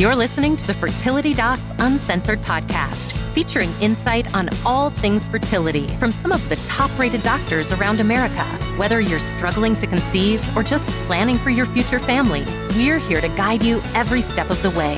You're 0.00 0.16
listening 0.16 0.56
to 0.56 0.66
the 0.66 0.72
Fertility 0.72 1.34
Docs 1.34 1.72
Uncensored 1.78 2.40
podcast, 2.40 3.12
featuring 3.34 3.70
insight 3.82 4.34
on 4.34 4.48
all 4.64 4.88
things 4.88 5.28
fertility 5.28 5.88
from 5.98 6.10
some 6.10 6.32
of 6.32 6.48
the 6.48 6.56
top 6.56 6.90
rated 6.98 7.22
doctors 7.22 7.70
around 7.70 8.00
America. 8.00 8.44
Whether 8.78 9.02
you're 9.02 9.18
struggling 9.18 9.76
to 9.76 9.86
conceive 9.86 10.42
or 10.56 10.62
just 10.62 10.88
planning 11.04 11.36
for 11.36 11.50
your 11.50 11.66
future 11.66 11.98
family, 11.98 12.46
we're 12.70 12.98
here 12.98 13.20
to 13.20 13.28
guide 13.28 13.62
you 13.62 13.82
every 13.94 14.22
step 14.22 14.48
of 14.48 14.62
the 14.62 14.70
way. 14.70 14.96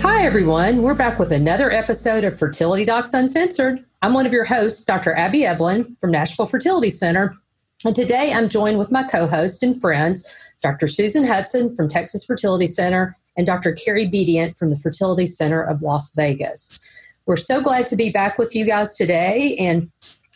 Hi, 0.00 0.24
everyone. 0.24 0.80
We're 0.80 0.94
back 0.94 1.18
with 1.18 1.32
another 1.32 1.72
episode 1.72 2.22
of 2.22 2.38
Fertility 2.38 2.84
Docs 2.84 3.14
Uncensored. 3.14 3.84
I'm 4.00 4.14
one 4.14 4.26
of 4.26 4.32
your 4.32 4.44
hosts, 4.44 4.84
Dr. 4.84 5.12
Abby 5.16 5.40
Eblen 5.40 5.98
from 6.00 6.12
Nashville 6.12 6.46
Fertility 6.46 6.90
Center. 6.90 7.34
And 7.84 7.96
today 7.96 8.32
I'm 8.32 8.48
joined 8.48 8.78
with 8.78 8.92
my 8.92 9.02
co 9.02 9.26
host 9.26 9.62
and 9.64 9.80
friends, 9.80 10.24
Dr. 10.62 10.88
Susan 10.88 11.24
Hudson 11.24 11.74
from 11.76 11.88
Texas 11.88 12.24
Fertility 12.24 12.66
Center 12.66 13.16
and 13.36 13.46
Dr. 13.46 13.72
Carrie 13.72 14.08
Bedient 14.08 14.56
from 14.56 14.70
the 14.70 14.78
Fertility 14.78 15.26
Center 15.26 15.62
of 15.62 15.82
Las 15.82 16.14
Vegas. 16.14 16.84
We're 17.26 17.36
so 17.36 17.60
glad 17.60 17.86
to 17.88 17.96
be 17.96 18.10
back 18.10 18.38
with 18.38 18.56
you 18.56 18.64
guys 18.66 18.96
today. 18.96 19.56
And 19.58 19.90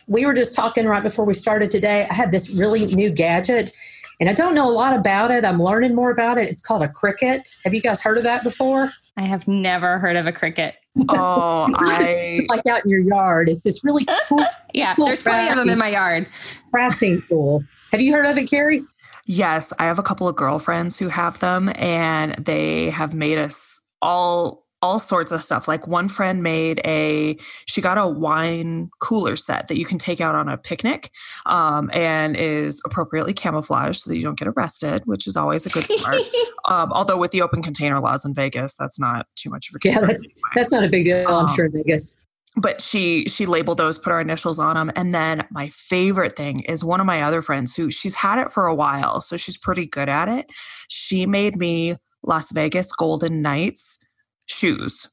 we 0.07 0.25
were 0.25 0.33
just 0.33 0.55
talking 0.55 0.85
right 0.85 1.03
before 1.03 1.25
we 1.25 1.33
started 1.33 1.71
today. 1.71 2.07
I 2.09 2.13
have 2.13 2.31
this 2.31 2.51
really 2.51 2.85
new 2.87 3.09
gadget, 3.09 3.75
and 4.19 4.29
I 4.29 4.33
don't 4.33 4.53
know 4.53 4.67
a 4.67 4.71
lot 4.71 4.95
about 4.97 5.31
it. 5.31 5.43
I'm 5.43 5.59
learning 5.59 5.95
more 5.95 6.11
about 6.11 6.37
it. 6.37 6.49
It's 6.49 6.61
called 6.61 6.83
a 6.83 6.87
Cricut. 6.87 7.57
Have 7.63 7.73
you 7.73 7.81
guys 7.81 8.01
heard 8.01 8.17
of 8.17 8.23
that 8.23 8.43
before? 8.43 8.91
I 9.17 9.23
have 9.23 9.47
never 9.47 9.99
heard 9.99 10.15
of 10.15 10.25
a 10.25 10.31
cricket. 10.31 10.75
Oh, 11.09 11.67
I 11.79 12.45
like 12.49 12.65
out 12.67 12.83
in 12.83 12.89
your 12.89 12.99
yard. 12.99 13.49
It's 13.49 13.63
this 13.63 13.83
really 13.83 14.05
cool. 14.29 14.45
yeah, 14.73 14.93
cool 14.95 15.07
there's 15.07 15.23
plenty 15.23 15.49
of 15.49 15.57
them 15.57 15.69
in 15.69 15.77
my 15.77 15.89
yard. 15.89 16.27
Crafting 16.73 17.27
tool. 17.27 17.63
Have 17.91 18.01
you 18.01 18.13
heard 18.13 18.25
of 18.25 18.37
it, 18.37 18.49
Carrie? 18.49 18.81
Yes, 19.25 19.71
I 19.79 19.85
have 19.85 19.99
a 19.99 20.03
couple 20.03 20.27
of 20.27 20.35
girlfriends 20.35 20.97
who 20.97 21.07
have 21.07 21.39
them, 21.39 21.71
and 21.75 22.35
they 22.45 22.89
have 22.89 23.13
made 23.13 23.37
us 23.37 23.81
all 24.01 24.63
all 24.83 24.99
sorts 24.99 25.31
of 25.31 25.41
stuff. 25.41 25.65
Like 25.65 25.87
one 25.87 26.09
friend 26.09 26.43
made 26.43 26.81
a, 26.83 27.37
she 27.67 27.79
got 27.79 27.97
a 27.97 28.05
wine 28.05 28.91
cooler 28.99 29.37
set 29.37 29.69
that 29.69 29.77
you 29.77 29.85
can 29.85 29.97
take 29.97 30.19
out 30.19 30.35
on 30.35 30.49
a 30.49 30.57
picnic 30.57 31.09
um, 31.45 31.89
and 31.93 32.35
is 32.35 32.81
appropriately 32.85 33.33
camouflaged 33.33 34.01
so 34.01 34.09
that 34.09 34.17
you 34.17 34.23
don't 34.23 34.37
get 34.37 34.49
arrested, 34.49 35.03
which 35.05 35.25
is 35.25 35.37
always 35.37 35.65
a 35.65 35.69
good 35.69 35.85
start. 35.85 36.17
um, 36.67 36.91
although 36.91 37.17
with 37.17 37.31
the 37.31 37.41
open 37.41 37.63
container 37.63 38.01
laws 38.01 38.25
in 38.25 38.33
Vegas, 38.33 38.75
that's 38.75 38.99
not 38.99 39.25
too 39.35 39.49
much 39.49 39.69
of 39.69 39.75
a. 39.75 39.79
Yeah, 39.87 40.01
that's, 40.01 40.19
anyway. 40.19 40.41
that's 40.53 40.71
not 40.71 40.83
a 40.83 40.89
big 40.89 41.05
deal, 41.05 41.25
I'm 41.29 41.45
um, 41.45 41.55
sure, 41.55 41.65
in 41.65 41.71
Vegas 41.71 42.17
but 42.55 42.81
she 42.81 43.25
she 43.27 43.45
labeled 43.45 43.77
those 43.77 43.97
put 43.97 44.11
our 44.11 44.21
initials 44.21 44.59
on 44.59 44.75
them 44.75 44.91
and 44.95 45.11
then 45.11 45.45
my 45.51 45.69
favorite 45.69 46.35
thing 46.35 46.61
is 46.61 46.83
one 46.83 46.99
of 46.99 47.05
my 47.05 47.21
other 47.21 47.41
friends 47.41 47.75
who 47.75 47.89
she's 47.89 48.13
had 48.13 48.39
it 48.39 48.51
for 48.51 48.65
a 48.65 48.75
while 48.75 49.21
so 49.21 49.37
she's 49.37 49.57
pretty 49.57 49.85
good 49.85 50.09
at 50.09 50.27
it. 50.29 50.49
She 50.87 51.25
made 51.25 51.55
me 51.55 51.95
las 52.23 52.51
vegas 52.51 52.91
golden 52.91 53.41
knights 53.41 53.99
shoes. 54.45 55.09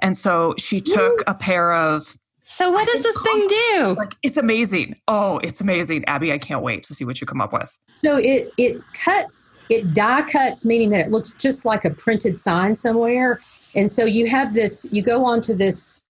And 0.00 0.16
so 0.16 0.54
she 0.58 0.80
took 0.80 1.22
a 1.26 1.34
pair 1.34 1.72
of 1.72 2.16
so 2.46 2.70
what 2.70 2.86
does 2.86 3.02
this 3.02 3.16
thing 3.22 3.46
do? 3.48 3.94
like 3.96 4.14
it's 4.22 4.36
amazing. 4.36 4.96
Oh 5.08 5.38
it's 5.38 5.60
amazing. 5.60 6.04
Abby 6.04 6.32
i 6.32 6.38
can't 6.38 6.62
wait 6.62 6.82
to 6.84 6.94
see 6.94 7.04
what 7.04 7.20
you 7.20 7.26
come 7.26 7.40
up 7.40 7.52
with. 7.52 7.76
So 7.94 8.16
it 8.16 8.52
it 8.58 8.80
cuts 8.92 9.54
it 9.70 9.92
die 9.94 10.22
cuts 10.22 10.64
meaning 10.64 10.90
that 10.90 11.00
it 11.00 11.10
looks 11.10 11.32
just 11.38 11.64
like 11.64 11.84
a 11.84 11.90
printed 11.90 12.36
sign 12.36 12.74
somewhere. 12.74 13.40
And 13.74 13.90
so 13.90 14.04
you 14.04 14.26
have 14.26 14.54
this 14.54 14.90
you 14.92 15.02
go 15.02 15.24
onto 15.24 15.54
this 15.54 16.03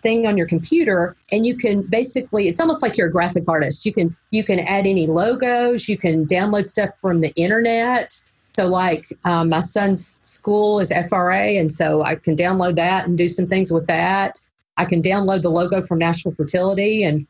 thing 0.00 0.26
on 0.26 0.36
your 0.36 0.46
computer 0.46 1.16
and 1.32 1.46
you 1.46 1.56
can 1.56 1.82
basically 1.82 2.48
it's 2.48 2.60
almost 2.60 2.82
like 2.82 2.96
you're 2.96 3.08
a 3.08 3.12
graphic 3.12 3.44
artist 3.48 3.84
you 3.84 3.92
can 3.92 4.14
you 4.30 4.44
can 4.44 4.58
add 4.60 4.86
any 4.86 5.06
logos 5.06 5.88
you 5.88 5.96
can 5.96 6.26
download 6.26 6.66
stuff 6.66 6.90
from 6.98 7.20
the 7.20 7.32
internet 7.34 8.20
so 8.52 8.66
like 8.66 9.06
um, 9.24 9.48
my 9.48 9.60
son's 9.60 10.20
school 10.26 10.80
is 10.80 10.92
fra 11.08 11.38
and 11.38 11.70
so 11.70 12.02
i 12.02 12.14
can 12.14 12.36
download 12.36 12.76
that 12.76 13.06
and 13.06 13.16
do 13.18 13.28
some 13.28 13.46
things 13.46 13.70
with 13.70 13.86
that 13.86 14.40
i 14.76 14.84
can 14.84 15.02
download 15.02 15.42
the 15.42 15.50
logo 15.50 15.82
from 15.82 15.98
Nashville 15.98 16.34
Fertility 16.34 17.04
and 17.04 17.26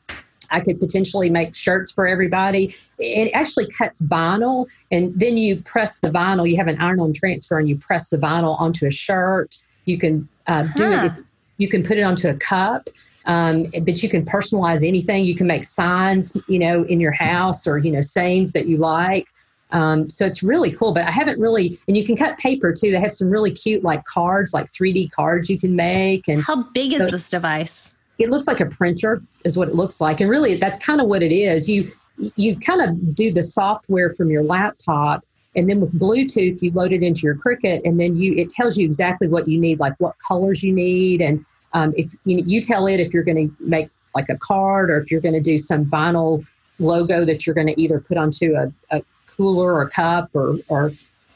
I 0.51 0.61
could 0.61 0.81
potentially 0.81 1.29
make 1.29 1.55
shirts 1.55 1.93
for 1.93 2.07
everybody. 2.07 2.75
It 2.99 3.31
actually 3.35 3.69
cuts 3.71 4.01
vinyl, 4.03 4.67
and 4.91 5.13
then 5.19 5.37
you 5.37 5.57
press 5.57 6.01
the 6.01 6.09
vinyl. 6.09 6.49
You 6.49 6.57
have 6.57 6.69
an 6.69 6.81
iron 6.81 7.01
on 7.01 7.13
transfer, 7.13 7.59
and 7.59 7.69
you 7.69 7.77
press 7.77 8.09
the 8.09 8.17
vinyl 8.17 8.59
onto 8.59 8.87
a 8.87 8.91
shirt. 8.91 9.57
You 9.85 9.99
can 9.99 10.27
uh, 10.47 10.65
huh. 10.65 10.73
do 10.75 10.93
it 11.07 11.25
you 11.59 11.69
can 11.69 11.83
put 11.83 11.99
it 11.99 12.03
onto 12.03 12.29
a 12.29 12.35
cup, 12.35 12.89
um, 13.27 13.67
but 13.83 14.03
you 14.03 14.09
can 14.09 14.25
personalize 14.25 14.87
anything. 14.87 15.25
You 15.25 15.35
can 15.35 15.47
make 15.47 15.65
signs, 15.65 16.37
you 16.47 16.59
know, 16.59 16.85
in 16.85 16.99
your 16.99 17.13
house 17.13 17.67
or 17.67 17.79
you 17.79 17.93
know 17.93 18.01
sayings 18.01 18.53
that 18.53 18.67
you 18.67 18.79
like. 18.79 19.29
Um, 19.71 20.09
so 20.09 20.25
it's 20.25 20.43
really 20.43 20.73
cool. 20.73 20.95
But 20.95 21.05
I 21.05 21.11
haven't 21.11 21.39
really, 21.39 21.79
and 21.89 21.97
you 21.97 22.05
can 22.05 22.17
cut 22.17 22.39
paper 22.39 22.73
too. 22.73 22.91
They 22.91 23.01
have 23.01 23.13
some 23.13 23.29
really 23.29 23.53
cute 23.53 23.85
like 23.85 24.05
cards, 24.05 24.55
like 24.55 24.73
3D 24.73 25.11
cards 25.11 25.51
you 25.51 25.59
can 25.59 25.77
make. 25.77 26.27
And 26.29 26.43
how 26.43 26.63
big 26.73 26.95
is 26.95 27.01
so 27.01 27.11
this 27.11 27.29
device? 27.29 27.95
It 28.19 28.31
looks 28.31 28.47
like 28.47 28.61
a 28.61 28.67
printer, 28.67 29.23
is 29.45 29.57
what 29.57 29.69
it 29.69 29.75
looks 29.75 30.01
like, 30.01 30.21
and 30.21 30.31
really 30.31 30.57
that's 30.57 30.85
kind 30.85 31.01
of 31.01 31.09
what 31.09 31.23
it 31.23 31.33
is. 31.33 31.69
You 31.69 31.91
you 32.37 32.59
kind 32.59 32.81
of 32.81 33.15
do 33.15 33.31
the 33.31 33.43
software 33.43 34.09
from 34.11 34.31
your 34.31 34.43
laptop 34.43 35.25
and 35.57 35.69
then 35.69 35.81
with 35.81 35.93
bluetooth 35.99 36.63
you 36.63 36.71
load 36.73 36.93
it 36.93 37.03
into 37.03 37.23
your 37.23 37.35
cricut 37.35 37.81
and 37.85 37.99
then 37.99 38.17
you 38.17 38.35
it 38.35 38.49
tells 38.49 38.77
you 38.77 38.85
exactly 38.85 39.29
what 39.29 39.49
you 39.49 39.59
need 39.59 39.81
like 39.81 39.95
what 39.99 40.15
colors 40.27 40.63
you 40.63 40.73
need. 40.73 41.21
And 41.21 41.45
um, 41.73 41.93
if 41.97 42.13
you, 42.25 42.43
you 42.47 42.63
tell 42.63 42.87
it 42.87 43.01
if 43.01 43.13
you're 43.13 43.25
going 43.25 43.49
to 43.49 43.57
make 43.61 43.91
like 44.15 44.29
a 44.29 44.37
card 44.39 44.91
or 44.91 44.97
if 44.97 45.11
you're 45.11 45.21
going 45.21 45.35
to 45.35 45.41
do 45.41 45.59
some 45.59 45.85
vinyl 45.85 46.45
logo 46.79 47.25
that 47.25 47.47
you're 47.47 47.55
going 47.55 47.67
to 47.67 47.81
either 47.81 48.01
put 48.01 48.17
onto 48.17 48.55
a, 48.55 48.73
a 48.97 49.03
cooler 49.27 49.75
or 49.75 49.83
a 49.83 49.91
cup 49.91 50.31
or 50.35 50.57
or 50.69 50.93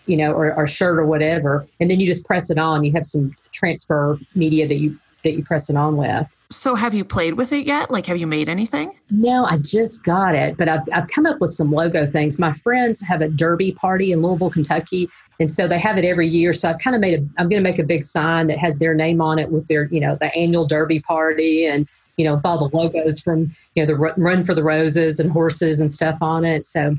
you 0.07 0.17
know 0.17 0.33
or, 0.33 0.55
or 0.55 0.67
shirt 0.67 0.99
or 0.99 1.07
whatever. 1.07 1.67
And 1.81 1.91
then 1.91 2.01
you 2.01 2.07
just 2.07 2.25
press 2.25 2.51
it 2.51 2.59
on. 2.59 2.85
You 2.85 2.93
have 2.93 3.05
some 3.05 3.37
transfer 3.53 4.19
media 4.35 4.67
that 4.69 4.77
you 4.77 4.99
that 5.25 5.33
you 5.33 5.45
press 5.45 5.71
it 5.71 5.77
on 5.77 5.97
with 5.97 6.35
so 6.55 6.75
have 6.75 6.95
you 6.95 7.05
played 7.05 7.35
with 7.35 7.53
it 7.53 7.67
yet? 7.67 7.91
Like, 7.91 8.07
have 8.07 8.17
you 8.17 8.27
made 8.27 8.49
anything? 8.49 8.95
No, 9.11 9.45
I 9.45 9.59
just 9.59 10.05
got 10.05 10.35
it, 10.35 10.57
but 10.57 10.69
I've, 10.69 10.83
I've 10.93 11.09
come 11.09 11.27
up 11.27 11.41
with 11.41 11.51
some 11.51 11.71
logo 11.71 12.07
things. 12.07 12.39
My 12.39 12.53
friends 12.53 13.01
have 13.01 13.21
a 13.21 13.29
derby 13.29 13.73
party 13.73 14.13
in 14.13 14.23
Louisville, 14.23 14.51
Kentucky, 14.51 15.09
and 15.41 15.51
so 15.51 15.67
they 15.67 15.79
have 15.79 15.99
it 15.99 16.05
every 16.05 16.29
year. 16.29 16.53
So 16.53 16.71
I've 16.71 16.79
kind 16.79 16.95
of 16.95 17.01
made 17.01 17.19
a, 17.19 17.23
I'm 17.39 17.49
going 17.49 17.63
to 17.63 17.69
make 17.69 17.79
a 17.79 17.85
big 17.85 18.05
sign 18.05 18.47
that 18.47 18.59
has 18.59 18.79
their 18.79 18.95
name 18.95 19.21
on 19.21 19.39
it 19.39 19.51
with 19.51 19.67
their, 19.69 19.87
you 19.87 20.01
know, 20.01 20.17
the 20.17 20.35
annual 20.35 20.67
derby 20.67 21.01
party 21.01 21.67
and, 21.67 21.89
you 22.17 22.25
know, 22.25 22.35
with 22.35 22.47
all 22.47 22.69
the 22.69 22.77
logos 22.77 23.21
from, 23.21 23.55
you 23.75 23.83
know, 23.83 23.87
the 23.87 23.97
Run 23.97 24.45
for 24.45 24.55
the 24.55 24.63
Roses 24.63 25.19
and 25.19 25.31
horses 25.31 25.81
and 25.81 25.91
stuff 25.91 26.19
on 26.21 26.45
it. 26.45 26.65
So 26.65 26.95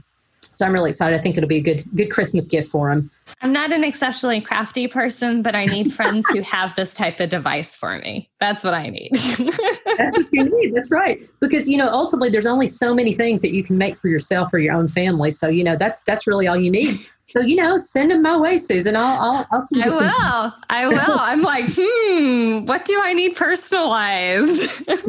so 0.55 0.65
I'm 0.65 0.73
really 0.73 0.89
excited. 0.89 1.19
I 1.19 1.21
think 1.21 1.37
it'll 1.37 1.47
be 1.47 1.57
a 1.57 1.61
good 1.61 1.83
good 1.95 2.09
Christmas 2.09 2.47
gift 2.47 2.69
for 2.69 2.91
him. 2.91 3.09
I'm 3.41 3.51
not 3.51 3.71
an 3.71 3.83
exceptionally 3.83 4.41
crafty 4.41 4.87
person, 4.87 5.41
but 5.41 5.55
I 5.55 5.65
need 5.65 5.93
friends 5.93 6.27
who 6.29 6.41
have 6.41 6.75
this 6.75 6.93
type 6.93 7.19
of 7.19 7.29
device 7.29 7.75
for 7.75 7.97
me. 7.99 8.29
That's 8.39 8.63
what 8.63 8.73
I 8.73 8.89
need. 8.89 9.11
That's 9.13 10.17
what 10.17 10.27
you 10.31 10.43
need. 10.43 10.73
That's 10.75 10.91
right. 10.91 11.21
Because 11.41 11.67
you 11.67 11.77
know, 11.77 11.89
ultimately, 11.89 12.29
there's 12.29 12.45
only 12.45 12.67
so 12.67 12.93
many 12.93 13.13
things 13.13 13.41
that 13.41 13.53
you 13.53 13.63
can 13.63 13.77
make 13.77 13.97
for 13.97 14.07
yourself 14.07 14.53
or 14.53 14.59
your 14.59 14.73
own 14.73 14.87
family. 14.87 15.31
So 15.31 15.47
you 15.47 15.63
know, 15.63 15.75
that's 15.75 16.03
that's 16.03 16.27
really 16.27 16.47
all 16.47 16.57
you 16.57 16.71
need. 16.71 17.05
So 17.35 17.41
you 17.41 17.55
know, 17.55 17.77
send 17.77 18.11
them 18.11 18.21
my 18.21 18.38
way, 18.38 18.57
Susan. 18.57 18.95
I'll 18.95 19.19
I'll, 19.19 19.47
I'll 19.51 19.59
send 19.59 19.83
I 19.83 19.89
will. 19.89 19.99
Some- 19.99 20.53
I 20.69 20.88
will. 20.88 21.19
I'm 21.19 21.41
like, 21.53 21.66
hmm, 21.67 22.66
what 22.66 22.85
do 22.85 22.99
I 23.01 23.13
need 23.13 23.35
personalized? 23.35 24.69
That's 24.85 25.05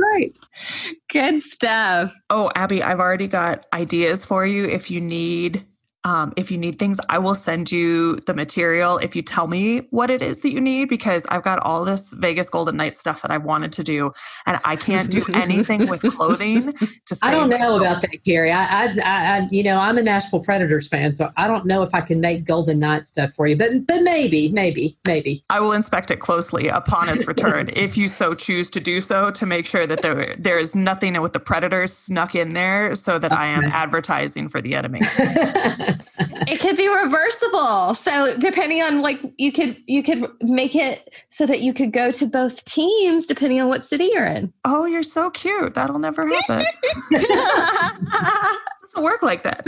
right. 0.00 0.38
Good 1.10 1.40
stuff. 1.40 2.14
Oh, 2.30 2.50
Abby, 2.54 2.82
I've 2.82 3.00
already 3.00 3.28
got 3.28 3.66
ideas 3.72 4.24
for 4.24 4.46
you 4.46 4.64
if 4.64 4.90
you 4.90 5.00
need 5.00 5.64
um, 6.04 6.32
if 6.36 6.50
you 6.50 6.58
need 6.58 6.78
things, 6.78 6.98
I 7.08 7.18
will 7.18 7.34
send 7.34 7.70
you 7.70 8.20
the 8.26 8.34
material 8.34 8.98
if 8.98 9.16
you 9.16 9.22
tell 9.22 9.46
me 9.46 9.78
what 9.90 10.10
it 10.10 10.22
is 10.22 10.40
that 10.40 10.52
you 10.52 10.60
need 10.60 10.88
because 10.88 11.26
I've 11.26 11.42
got 11.42 11.58
all 11.60 11.84
this 11.84 12.12
Vegas 12.14 12.50
Golden 12.50 12.76
Knight 12.76 12.96
stuff 12.96 13.22
that 13.22 13.30
I 13.30 13.38
wanted 13.38 13.72
to 13.72 13.84
do, 13.84 14.12
and 14.46 14.60
I 14.64 14.76
can't 14.76 15.10
do 15.10 15.22
anything 15.34 15.88
with 15.88 16.02
clothing. 16.16 16.72
To 16.72 17.18
I 17.22 17.30
don't 17.30 17.48
know 17.48 17.58
myself. 17.58 17.80
about 17.80 18.02
that, 18.02 18.24
Carrie. 18.24 18.52
I, 18.52 18.86
I, 18.86 18.98
I, 19.04 19.48
you 19.50 19.62
know, 19.62 19.78
I'm 19.78 19.96
a 19.98 20.02
Nashville 20.02 20.40
Predators 20.40 20.88
fan, 20.88 21.14
so 21.14 21.30
I 21.36 21.46
don't 21.46 21.66
know 21.66 21.82
if 21.82 21.94
I 21.94 22.00
can 22.00 22.20
make 22.20 22.44
Golden 22.44 22.78
Knight 22.78 23.06
stuff 23.06 23.32
for 23.32 23.46
you, 23.46 23.56
but 23.56 23.86
but 23.86 24.02
maybe, 24.02 24.50
maybe, 24.50 24.96
maybe. 25.06 25.42
I 25.50 25.60
will 25.60 25.72
inspect 25.72 26.10
it 26.10 26.20
closely 26.20 26.68
upon 26.68 27.08
its 27.08 27.26
return, 27.26 27.70
if 27.74 27.96
you 27.96 28.08
so 28.08 28.34
choose 28.34 28.70
to 28.70 28.80
do 28.80 29.00
so, 29.00 29.30
to 29.30 29.46
make 29.46 29.66
sure 29.66 29.86
that 29.86 30.02
there 30.02 30.36
there 30.38 30.58
is 30.58 30.74
nothing 30.74 31.20
with 31.20 31.32
the 31.32 31.40
Predators 31.40 31.92
snuck 31.92 32.34
in 32.34 32.52
there, 32.52 32.94
so 32.94 33.18
that. 33.18 33.34
I 33.34 33.46
am 33.46 33.64
advertising 33.64 34.48
for 34.48 34.60
the 34.62 34.74
enemy. 34.74 35.00
it 36.18 36.60
could 36.60 36.76
be 36.76 36.88
reversible. 36.88 37.94
So 37.94 38.36
depending 38.38 38.82
on 38.82 39.02
like 39.02 39.20
you 39.38 39.52
could 39.52 39.76
you 39.86 40.02
could 40.02 40.26
make 40.40 40.74
it 40.74 41.14
so 41.28 41.46
that 41.46 41.60
you 41.60 41.72
could 41.74 41.92
go 41.92 42.10
to 42.12 42.26
both 42.26 42.64
teams 42.64 43.26
depending 43.26 43.60
on 43.60 43.68
what 43.68 43.84
city 43.84 44.10
you're 44.12 44.26
in. 44.26 44.52
Oh, 44.64 44.84
you're 44.84 45.02
so 45.02 45.30
cute. 45.30 45.74
That'll 45.74 45.98
never 45.98 46.26
happen. 46.26 46.64
doesn't 48.94 49.04
work 49.04 49.22
like 49.22 49.42
that. 49.42 49.66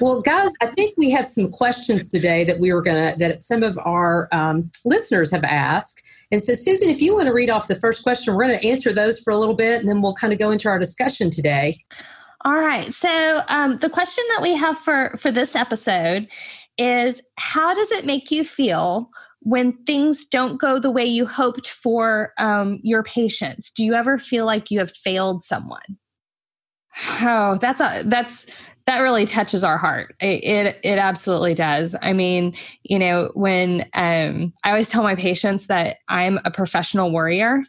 well, 0.00 0.22
guys, 0.22 0.50
I 0.60 0.66
think 0.66 0.94
we 0.96 1.10
have 1.10 1.26
some 1.26 1.50
questions 1.50 2.08
today 2.08 2.44
that 2.44 2.58
we 2.60 2.72
were 2.72 2.82
gonna 2.82 3.14
that 3.18 3.42
some 3.42 3.62
of 3.62 3.78
our 3.84 4.28
um, 4.32 4.70
listeners 4.84 5.30
have 5.30 5.44
asked. 5.44 6.02
And 6.30 6.42
so, 6.42 6.54
Susan, 6.54 6.88
if 6.88 7.00
you 7.00 7.14
want 7.14 7.26
to 7.26 7.32
read 7.32 7.50
off 7.50 7.68
the 7.68 7.74
first 7.76 8.02
question, 8.02 8.34
we're 8.34 8.46
going 8.46 8.58
to 8.58 8.66
answer 8.66 8.92
those 8.92 9.20
for 9.20 9.30
a 9.30 9.36
little 9.36 9.54
bit, 9.54 9.80
and 9.80 9.88
then 9.88 10.02
we'll 10.02 10.14
kind 10.14 10.32
of 10.32 10.38
go 10.38 10.50
into 10.50 10.68
our 10.68 10.78
discussion 10.78 11.30
today. 11.30 11.76
All 12.44 12.60
right. 12.60 12.92
So 12.92 13.40
um, 13.48 13.78
the 13.78 13.88
question 13.88 14.22
that 14.34 14.42
we 14.42 14.54
have 14.54 14.76
for 14.78 15.16
for 15.18 15.30
this 15.30 15.56
episode 15.56 16.28
is 16.76 17.22
how 17.38 17.72
does 17.72 17.90
it 17.90 18.04
make 18.04 18.30
you 18.30 18.44
feel 18.44 19.08
when 19.40 19.72
things 19.84 20.26
don't 20.26 20.60
go 20.60 20.78
the 20.78 20.90
way 20.90 21.04
you 21.04 21.26
hoped 21.26 21.68
for 21.68 22.32
um, 22.38 22.80
your 22.82 23.02
patients? 23.02 23.70
Do 23.70 23.84
you 23.84 23.94
ever 23.94 24.18
feel 24.18 24.44
like 24.44 24.70
you 24.70 24.78
have 24.78 24.90
failed 24.90 25.42
someone? 25.42 25.98
Oh, 27.22 27.58
that's 27.60 27.80
a 27.80 28.02
that's 28.06 28.46
that 28.86 29.00
really 29.00 29.24
touches 29.24 29.64
our 29.64 29.78
heart. 29.78 30.14
It, 30.20 30.44
it, 30.44 30.80
it 30.82 30.98
absolutely 30.98 31.54
does. 31.54 31.96
I 32.02 32.12
mean, 32.12 32.54
you 32.82 32.98
know, 32.98 33.30
when 33.34 33.88
um, 33.94 34.52
I 34.62 34.70
always 34.70 34.90
tell 34.90 35.02
my 35.02 35.14
patients 35.14 35.68
that 35.68 35.96
I'm 36.08 36.38
a 36.44 36.50
professional 36.50 37.10
worrier. 37.10 37.62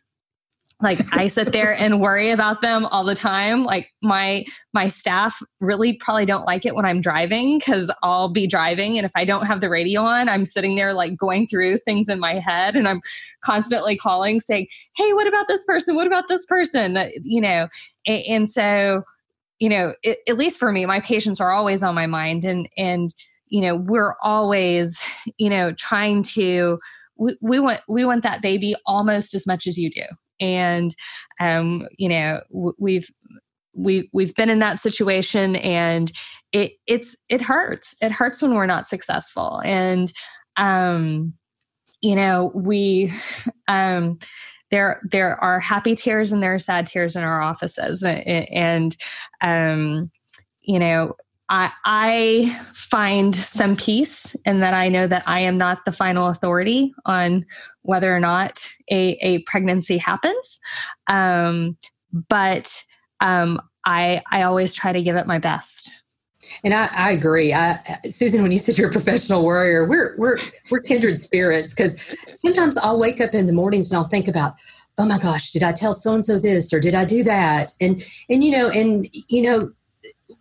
Like 0.81 1.01
I 1.13 1.27
sit 1.29 1.51
there 1.51 1.73
and 1.73 2.01
worry 2.01 2.31
about 2.31 2.61
them 2.61 2.85
all 2.87 3.03
the 3.03 3.15
time. 3.15 3.63
Like 3.63 3.91
my 4.01 4.45
my 4.73 4.87
staff 4.87 5.41
really 5.59 5.93
probably 5.93 6.25
don't 6.25 6.45
like 6.45 6.65
it 6.65 6.75
when 6.75 6.85
I'm 6.85 7.01
driving 7.01 7.59
because 7.59 7.91
I'll 8.03 8.29
be 8.29 8.47
driving 8.47 8.97
and 8.97 9.05
if 9.05 9.11
I 9.15 9.25
don't 9.25 9.45
have 9.45 9.61
the 9.61 9.69
radio 9.69 10.01
on, 10.01 10.29
I'm 10.29 10.45
sitting 10.45 10.75
there 10.75 10.93
like 10.93 11.17
going 11.17 11.47
through 11.47 11.77
things 11.79 12.09
in 12.09 12.19
my 12.19 12.35
head 12.35 12.75
and 12.75 12.87
I'm 12.87 13.01
constantly 13.43 13.97
calling 13.97 14.39
saying, 14.39 14.67
"Hey, 14.95 15.13
what 15.13 15.27
about 15.27 15.47
this 15.47 15.65
person? 15.65 15.95
What 15.95 16.07
about 16.07 16.27
this 16.27 16.45
person?" 16.45 16.97
You 17.23 17.41
know, 17.41 17.67
and, 18.05 18.23
and 18.27 18.49
so 18.49 19.03
you 19.59 19.69
know, 19.69 19.93
it, 20.03 20.19
at 20.27 20.37
least 20.37 20.59
for 20.59 20.71
me, 20.71 20.85
my 20.85 20.99
patients 20.99 21.39
are 21.39 21.51
always 21.51 21.81
on 21.83 21.95
my 21.95 22.07
mind, 22.07 22.45
and 22.45 22.67
and 22.77 23.13
you 23.47 23.61
know, 23.61 23.75
we're 23.75 24.15
always, 24.21 24.99
you 25.37 25.49
know, 25.49 25.73
trying 25.73 26.23
to. 26.23 26.79
We, 27.17 27.37
we 27.41 27.59
want 27.59 27.79
we 27.87 28.03
want 28.03 28.23
that 28.23 28.41
baby 28.41 28.75
almost 28.85 29.33
as 29.33 29.47
much 29.47 29.67
as 29.67 29.77
you 29.77 29.89
do, 29.89 30.03
and 30.39 30.95
um, 31.39 31.87
you 31.97 32.09
know, 32.09 32.41
we've 32.49 33.09
we 33.73 34.09
we've 34.13 34.35
been 34.35 34.49
in 34.49 34.59
that 34.59 34.79
situation, 34.79 35.55
and 35.57 36.11
it 36.51 36.73
it's 36.87 37.15
it 37.29 37.41
hurts. 37.41 37.95
It 38.01 38.11
hurts 38.11 38.41
when 38.41 38.53
we're 38.53 38.65
not 38.65 38.87
successful, 38.87 39.61
and 39.63 40.11
um, 40.57 41.33
you 42.01 42.15
know, 42.15 42.51
we 42.53 43.13
um 43.67 44.19
there 44.71 45.01
there 45.11 45.41
are 45.43 45.59
happy 45.59 45.95
tears 45.95 46.31
and 46.31 46.41
there 46.41 46.53
are 46.53 46.59
sad 46.59 46.87
tears 46.87 47.15
in 47.15 47.23
our 47.23 47.41
offices 47.41 48.03
and 48.03 48.97
um, 49.41 50.09
you 50.61 50.79
know 50.79 51.13
I, 51.49 51.71
I 51.85 52.61
find 52.73 53.35
some 53.35 53.75
peace 53.75 54.35
in 54.45 54.59
that 54.61 54.73
I 54.73 54.89
know 54.89 55.07
that 55.07 55.23
I 55.27 55.41
am 55.41 55.55
not 55.57 55.85
the 55.85 55.91
final 55.91 56.27
authority 56.27 56.93
on 57.05 57.45
whether 57.83 58.15
or 58.15 58.19
not 58.19 58.67
a, 58.89 59.17
a 59.21 59.39
pregnancy 59.43 59.97
happens. 59.97 60.59
Um, 61.07 61.77
but 62.29 62.83
um, 63.19 63.61
I, 63.85 64.21
I 64.31 64.43
always 64.43 64.73
try 64.73 64.91
to 64.91 65.01
give 65.01 65.15
it 65.15 65.27
my 65.27 65.37
best. 65.37 66.03
And 66.63 66.73
I, 66.73 66.87
I 66.87 67.11
agree. 67.11 67.53
I, 67.53 67.79
Susan, 68.09 68.41
when 68.41 68.51
you 68.51 68.59
said 68.59 68.77
you're 68.77 68.89
a 68.89 68.91
professional 68.91 69.41
warrior, 69.41 69.87
we're 69.87 70.15
we're 70.17 70.37
we're 70.69 70.79
kindred 70.79 71.19
spirits 71.19 71.73
because 71.73 72.03
sometimes 72.29 72.77
I'll 72.77 72.99
wake 72.99 73.19
up 73.19 73.33
in 73.33 73.47
the 73.47 73.53
mornings 73.53 73.89
and 73.89 73.97
I'll 73.97 74.03
think 74.03 74.27
about, 74.27 74.53
oh 74.99 75.05
my 75.05 75.17
gosh, 75.17 75.51
did 75.51 75.63
I 75.63 75.71
tell 75.71 75.93
so 75.93 76.13
and 76.13 76.23
so 76.23 76.37
this 76.37 76.71
or 76.71 76.79
did 76.79 76.93
I 76.93 77.03
do 77.03 77.23
that? 77.23 77.73
And 77.81 78.03
and 78.29 78.43
you 78.43 78.51
know, 78.51 78.69
and 78.69 79.07
you 79.27 79.41
know, 79.41 79.71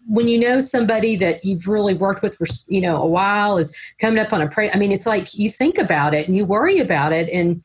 when 0.06 0.28
you 0.28 0.38
know 0.38 0.60
somebody 0.60 1.16
that 1.16 1.44
you've 1.44 1.66
really 1.66 1.94
worked 1.94 2.22
with 2.22 2.36
for 2.36 2.46
you 2.66 2.81
know 2.81 3.02
a 3.02 3.06
while 3.06 3.58
is 3.58 3.76
coming 4.00 4.19
up 4.19 4.32
on 4.32 4.40
a 4.40 4.48
pray. 4.48 4.70
I 4.70 4.78
mean, 4.78 4.92
it's 4.92 5.06
like 5.06 5.34
you 5.34 5.50
think 5.50 5.78
about 5.78 6.14
it 6.14 6.26
and 6.26 6.36
you 6.36 6.44
worry 6.44 6.78
about 6.78 7.12
it 7.12 7.28
and 7.31 7.62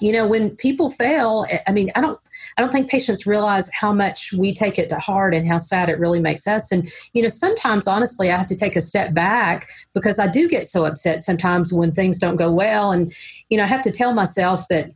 you 0.00 0.12
know 0.12 0.26
when 0.26 0.56
people 0.56 0.90
fail 0.90 1.46
eh, 1.50 1.58
i 1.66 1.72
mean 1.72 1.90
i 1.94 2.00
don't 2.00 2.18
i 2.56 2.62
don't 2.62 2.72
think 2.72 2.90
patients 2.90 3.26
realize 3.26 3.70
how 3.72 3.92
much 3.92 4.32
we 4.32 4.52
take 4.52 4.78
it 4.78 4.88
to 4.88 4.98
heart 4.98 5.34
and 5.34 5.46
how 5.46 5.56
sad 5.56 5.88
it 5.88 5.98
really 5.98 6.20
makes 6.20 6.46
us 6.46 6.72
and 6.72 6.88
you 7.12 7.22
know 7.22 7.28
sometimes 7.28 7.86
honestly 7.86 8.30
i 8.30 8.36
have 8.36 8.46
to 8.46 8.56
take 8.56 8.74
a 8.74 8.80
step 8.80 9.14
back 9.14 9.66
because 9.94 10.18
i 10.18 10.26
do 10.26 10.48
get 10.48 10.66
so 10.66 10.84
upset 10.84 11.20
sometimes 11.20 11.72
when 11.72 11.92
things 11.92 12.18
don't 12.18 12.36
go 12.36 12.50
well 12.50 12.90
and 12.90 13.12
you 13.48 13.56
know 13.56 13.64
i 13.64 13.66
have 13.66 13.82
to 13.82 13.92
tell 13.92 14.12
myself 14.12 14.66
that 14.68 14.90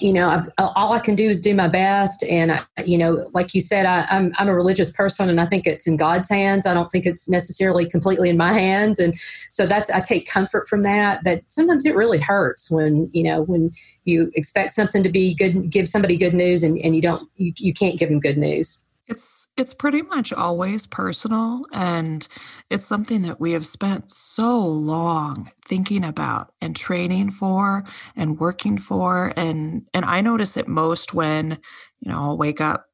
you 0.00 0.12
know, 0.12 0.28
I've, 0.28 0.48
all 0.58 0.92
I 0.92 0.98
can 0.98 1.14
do 1.14 1.28
is 1.28 1.40
do 1.40 1.54
my 1.54 1.68
best. 1.68 2.22
And, 2.24 2.52
I, 2.52 2.62
you 2.84 2.98
know, 2.98 3.30
like 3.34 3.54
you 3.54 3.60
said, 3.60 3.86
I, 3.86 4.06
I'm, 4.10 4.32
I'm 4.38 4.48
a 4.48 4.54
religious 4.54 4.92
person 4.92 5.28
and 5.28 5.40
I 5.40 5.46
think 5.46 5.66
it's 5.66 5.86
in 5.86 5.96
God's 5.96 6.28
hands. 6.28 6.66
I 6.66 6.74
don't 6.74 6.90
think 6.90 7.06
it's 7.06 7.28
necessarily 7.28 7.86
completely 7.86 8.30
in 8.30 8.36
my 8.36 8.52
hands. 8.52 8.98
And 8.98 9.14
so 9.48 9.66
that's, 9.66 9.90
I 9.90 10.00
take 10.00 10.26
comfort 10.26 10.66
from 10.66 10.82
that. 10.82 11.22
But 11.24 11.48
sometimes 11.50 11.84
it 11.84 11.94
really 11.94 12.18
hurts 12.18 12.70
when, 12.70 13.08
you 13.12 13.22
know, 13.22 13.42
when 13.42 13.70
you 14.04 14.30
expect 14.34 14.72
something 14.72 15.02
to 15.02 15.10
be 15.10 15.34
good, 15.34 15.70
give 15.70 15.88
somebody 15.88 16.16
good 16.16 16.34
news 16.34 16.62
and, 16.62 16.78
and 16.78 16.96
you 16.96 17.02
don't, 17.02 17.22
you, 17.36 17.52
you 17.56 17.72
can't 17.72 17.98
give 17.98 18.08
them 18.08 18.20
good 18.20 18.38
news. 18.38 18.86
It's 19.06 19.39
it's 19.60 19.74
pretty 19.74 20.00
much 20.00 20.32
always 20.32 20.86
personal 20.86 21.66
and 21.70 22.26
it's 22.70 22.86
something 22.86 23.20
that 23.20 23.38
we 23.38 23.52
have 23.52 23.66
spent 23.66 24.10
so 24.10 24.58
long 24.58 25.50
thinking 25.66 26.02
about 26.02 26.54
and 26.62 26.74
training 26.74 27.30
for 27.30 27.84
and 28.16 28.40
working 28.40 28.78
for 28.78 29.34
and 29.36 29.82
and 29.92 30.06
I 30.06 30.22
notice 30.22 30.56
it 30.56 30.66
most 30.66 31.12
when 31.12 31.58
you 32.00 32.10
know 32.10 32.18
I'll 32.18 32.38
wake 32.38 32.62
up 32.62 32.86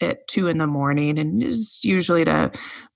at 0.00 0.26
two 0.26 0.48
in 0.48 0.56
the 0.56 0.66
morning 0.66 1.18
and 1.18 1.42
is 1.42 1.80
usually 1.84 2.24
to 2.24 2.50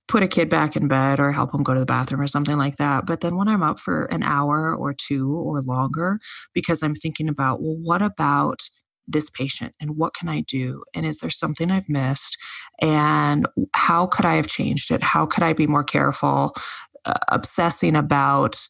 put 0.08 0.22
a 0.22 0.28
kid 0.28 0.48
back 0.48 0.74
in 0.74 0.88
bed 0.88 1.20
or 1.20 1.30
help 1.30 1.52
them 1.52 1.62
go 1.62 1.74
to 1.74 1.80
the 1.80 1.86
bathroom 1.86 2.22
or 2.22 2.26
something 2.26 2.56
like 2.56 2.76
that. 2.76 3.04
But 3.04 3.20
then 3.20 3.36
when 3.36 3.46
I'm 3.46 3.62
up 3.62 3.78
for 3.78 4.06
an 4.06 4.22
hour 4.22 4.74
or 4.74 4.94
two 4.94 5.36
or 5.36 5.60
longer, 5.60 6.18
because 6.54 6.82
I'm 6.82 6.94
thinking 6.94 7.28
about, 7.28 7.60
well, 7.60 7.76
what 7.76 8.00
about 8.00 8.62
this 9.08 9.30
patient 9.30 9.74
and 9.80 9.96
what 9.96 10.14
can 10.14 10.28
I 10.28 10.42
do? 10.42 10.84
And 10.94 11.06
is 11.06 11.18
there 11.18 11.30
something 11.30 11.70
I've 11.70 11.88
missed? 11.88 12.36
And 12.80 13.46
how 13.74 14.06
could 14.06 14.24
I 14.24 14.34
have 14.34 14.46
changed 14.46 14.90
it? 14.90 15.02
How 15.02 15.26
could 15.26 15.42
I 15.42 15.52
be 15.52 15.66
more 15.66 15.84
careful? 15.84 16.52
Uh, 17.04 17.14
obsessing 17.28 17.96
about 17.96 18.68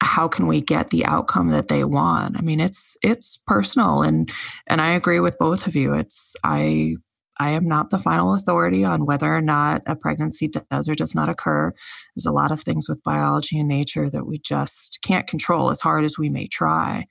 how 0.00 0.28
can 0.28 0.46
we 0.46 0.60
get 0.60 0.90
the 0.90 1.04
outcome 1.04 1.48
that 1.48 1.68
they 1.68 1.82
want 1.84 2.36
i 2.36 2.40
mean 2.40 2.60
it's 2.60 2.96
it's 3.02 3.36
personal 3.46 4.02
and 4.02 4.30
and 4.68 4.80
i 4.80 4.92
agree 4.92 5.20
with 5.20 5.36
both 5.38 5.66
of 5.66 5.74
you 5.74 5.92
it's 5.92 6.36
i 6.44 6.94
i 7.40 7.50
am 7.50 7.66
not 7.66 7.90
the 7.90 7.98
final 7.98 8.32
authority 8.32 8.84
on 8.84 9.06
whether 9.06 9.34
or 9.34 9.40
not 9.40 9.82
a 9.86 9.96
pregnancy 9.96 10.48
does 10.70 10.88
or 10.88 10.94
does 10.94 11.14
not 11.14 11.28
occur 11.28 11.72
there's 12.14 12.26
a 12.26 12.32
lot 12.32 12.52
of 12.52 12.60
things 12.60 12.88
with 12.88 13.02
biology 13.02 13.58
and 13.58 13.68
nature 13.68 14.08
that 14.08 14.26
we 14.26 14.38
just 14.38 14.98
can't 15.02 15.26
control 15.26 15.70
as 15.70 15.80
hard 15.80 16.04
as 16.04 16.16
we 16.16 16.28
may 16.28 16.46
try 16.46 17.04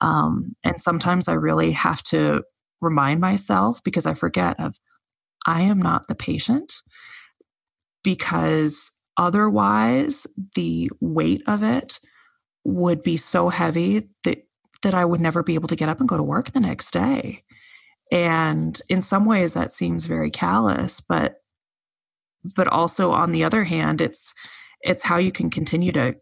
um, 0.00 0.54
and 0.64 0.78
sometimes 0.78 1.28
I 1.28 1.34
really 1.34 1.72
have 1.72 2.02
to 2.04 2.42
remind 2.80 3.20
myself 3.20 3.82
because 3.82 4.06
I 4.06 4.14
forget 4.14 4.58
of 4.60 4.76
I 5.46 5.62
am 5.62 5.80
not 5.80 6.06
the 6.08 6.14
patient 6.14 6.72
because 8.04 8.90
otherwise 9.16 10.26
the 10.54 10.90
weight 11.00 11.42
of 11.46 11.62
it 11.62 11.98
would 12.64 13.02
be 13.02 13.16
so 13.16 13.48
heavy 13.48 14.08
that 14.24 14.38
that 14.82 14.94
I 14.94 15.04
would 15.04 15.20
never 15.20 15.42
be 15.42 15.54
able 15.54 15.68
to 15.68 15.76
get 15.76 15.88
up 15.88 15.98
and 15.98 16.08
go 16.08 16.16
to 16.16 16.22
work 16.22 16.52
the 16.52 16.60
next 16.60 16.92
day. 16.92 17.42
And 18.12 18.80
in 18.88 19.00
some 19.00 19.24
ways 19.24 19.54
that 19.54 19.72
seems 19.72 20.04
very 20.04 20.30
callous, 20.30 21.00
but 21.00 21.36
but 22.54 22.68
also 22.68 23.10
on 23.10 23.32
the 23.32 23.42
other 23.42 23.64
hand 23.64 24.00
it's 24.00 24.32
it's 24.82 25.02
how 25.02 25.16
you 25.16 25.32
can 25.32 25.50
continue 25.50 25.92
to 25.92 26.14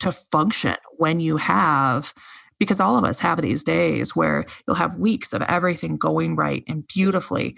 to 0.00 0.10
function 0.10 0.76
when 0.96 1.20
you 1.20 1.36
have 1.36 2.12
because 2.60 2.78
all 2.78 2.96
of 2.96 3.02
us 3.02 3.18
have 3.18 3.42
these 3.42 3.64
days 3.64 4.14
where 4.14 4.44
you'll 4.66 4.76
have 4.76 4.94
weeks 4.94 5.32
of 5.32 5.42
everything 5.42 5.96
going 5.96 6.36
right 6.36 6.62
and 6.68 6.86
beautifully 6.86 7.56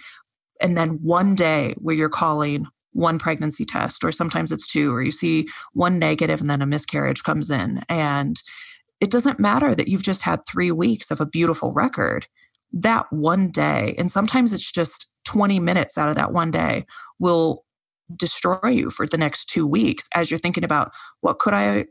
and 0.62 0.76
then 0.76 1.00
one 1.02 1.35
day 1.35 1.75
where 1.78 1.94
you're 1.94 2.09
calling 2.09 2.66
one 2.92 3.18
pregnancy 3.18 3.64
test 3.64 4.04
or 4.04 4.12
sometimes 4.12 4.52
it's 4.52 4.66
two 4.66 4.94
or 4.94 5.02
you 5.02 5.11
see 5.11 5.49
one 5.73 5.99
negative 5.99 6.40
and 6.40 6.49
then 6.49 6.62
a 6.62 6.66
miscarriage 6.66 7.23
comes 7.23 7.50
in. 7.50 7.82
And 7.88 8.40
it 9.00 9.11
doesn't 9.11 9.40
matter 9.40 9.75
that 9.75 9.88
you've 9.88 10.02
just 10.02 10.23
had 10.23 10.47
3 10.47 10.71
weeks 10.71 11.11
of 11.11 11.21
a 11.21 11.26
beautiful 11.26 11.73
record. 11.73 12.26
That 12.73 13.12
one 13.12 13.49
day 13.49 13.94
and 13.99 14.11
sometimes 14.11 14.52
it's 14.52 14.71
just 14.71 15.11
20 15.25 15.59
minutes 15.59 15.99
out 15.99 16.09
of 16.09 16.16
that 16.16 16.32
one 16.32 16.50
day 16.50 16.87
will 17.18 17.64
destroy 18.14 18.68
you 18.68 18.90
for 18.90 19.06
the 19.06 19.18
next 19.18 19.47
2 19.47 19.66
weeks 19.66 20.09
as 20.14 20.30
you're 20.30 20.38
thinking 20.38 20.64
about 20.64 20.92
what 21.21 21.38
could 21.38 21.54
I 21.54 21.87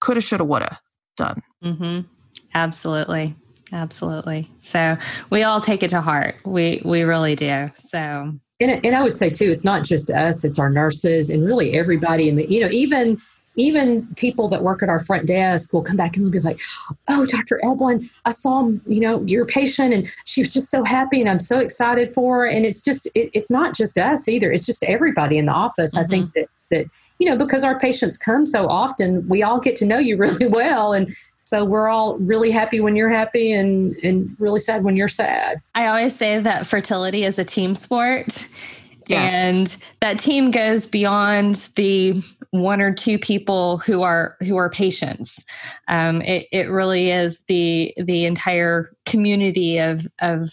coulda 0.00 0.20
shoulda 0.20 0.44
woulda 0.44 0.78
done. 1.16 1.42
Hmm 1.62 2.00
Absolutely. 2.56 3.34
Absolutely. 3.72 4.48
So 4.62 4.96
we 5.30 5.42
all 5.42 5.60
take 5.60 5.82
it 5.82 5.90
to 5.90 6.00
heart. 6.00 6.36
We 6.44 6.80
we 6.84 7.02
really 7.02 7.34
do. 7.34 7.70
So 7.74 8.32
and, 8.60 8.86
and 8.86 8.96
I 8.96 9.02
would 9.02 9.14
say 9.14 9.28
too, 9.28 9.50
it's 9.50 9.64
not 9.64 9.84
just 9.84 10.10
us; 10.10 10.42
it's 10.42 10.58
our 10.58 10.70
nurses 10.70 11.28
and 11.28 11.44
really 11.44 11.74
everybody 11.74 12.28
in 12.28 12.36
the 12.36 12.50
you 12.50 12.60
know 12.60 12.70
even 12.70 13.20
even 13.56 14.06
people 14.16 14.48
that 14.48 14.62
work 14.62 14.82
at 14.82 14.88
our 14.88 14.98
front 14.98 15.26
desk 15.26 15.72
will 15.72 15.82
come 15.82 15.96
back 15.96 16.16
and 16.16 16.24
they'll 16.24 16.32
be 16.32 16.40
like, 16.40 16.60
"Oh, 17.08 17.26
Dr. 17.26 17.60
Eblen, 17.62 18.08
I 18.24 18.30
saw 18.30 18.70
you 18.86 19.00
know 19.00 19.22
your 19.24 19.44
patient, 19.44 19.92
and 19.92 20.10
she 20.24 20.40
was 20.40 20.52
just 20.52 20.70
so 20.70 20.82
happy, 20.82 21.20
and 21.20 21.28
I'm 21.28 21.40
so 21.40 21.58
excited 21.58 22.14
for 22.14 22.38
her." 22.38 22.46
And 22.46 22.64
it's 22.64 22.80
just 22.80 23.06
it, 23.14 23.30
it's 23.34 23.50
not 23.50 23.76
just 23.76 23.98
us 23.98 24.28
either; 24.28 24.50
it's 24.50 24.64
just 24.64 24.82
everybody 24.84 25.36
in 25.36 25.44
the 25.44 25.52
office. 25.52 25.94
Mm-hmm. 25.94 26.04
I 26.04 26.06
think 26.06 26.26
mm-hmm. 26.26 26.40
that 26.40 26.48
that 26.70 26.86
you 27.18 27.28
know 27.28 27.36
because 27.36 27.62
our 27.64 27.78
patients 27.78 28.16
come 28.16 28.46
so 28.46 28.66
often, 28.68 29.28
we 29.28 29.42
all 29.42 29.60
get 29.60 29.76
to 29.76 29.84
know 29.84 29.98
you 29.98 30.16
really 30.26 30.46
well, 30.46 30.94
and 30.94 31.12
so 31.46 31.64
we're 31.64 31.86
all 31.86 32.18
really 32.18 32.50
happy 32.50 32.80
when 32.80 32.96
you're 32.96 33.08
happy 33.08 33.52
and, 33.52 33.94
and 34.02 34.34
really 34.40 34.58
sad 34.58 34.82
when 34.82 34.96
you're 34.96 35.06
sad. 35.06 35.62
I 35.76 35.86
always 35.86 36.12
say 36.12 36.40
that 36.40 36.66
fertility 36.66 37.22
is 37.24 37.38
a 37.38 37.44
team 37.44 37.76
sport. 37.76 38.48
Yes. 39.06 39.32
And 39.32 39.76
that 40.00 40.18
team 40.18 40.50
goes 40.50 40.86
beyond 40.86 41.70
the 41.76 42.20
one 42.50 42.82
or 42.82 42.92
two 42.92 43.16
people 43.16 43.78
who 43.78 44.02
are 44.02 44.36
who 44.40 44.56
are 44.56 44.68
patients. 44.68 45.44
Um, 45.86 46.20
it, 46.22 46.48
it 46.50 46.68
really 46.68 47.12
is 47.12 47.44
the 47.46 47.94
the 47.96 48.24
entire 48.24 48.90
community 49.06 49.78
of 49.78 50.04
of 50.18 50.50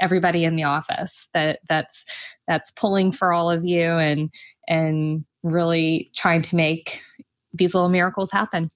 everybody 0.00 0.44
in 0.44 0.56
the 0.56 0.64
office 0.64 1.28
that 1.34 1.60
that's 1.68 2.04
that's 2.48 2.72
pulling 2.72 3.12
for 3.12 3.32
all 3.32 3.48
of 3.48 3.64
you 3.64 3.82
and 3.82 4.28
and 4.66 5.24
really 5.44 6.10
trying 6.16 6.42
to 6.42 6.56
make 6.56 7.00
these 7.54 7.74
little 7.74 7.88
miracles 7.88 8.32
happen. 8.32 8.68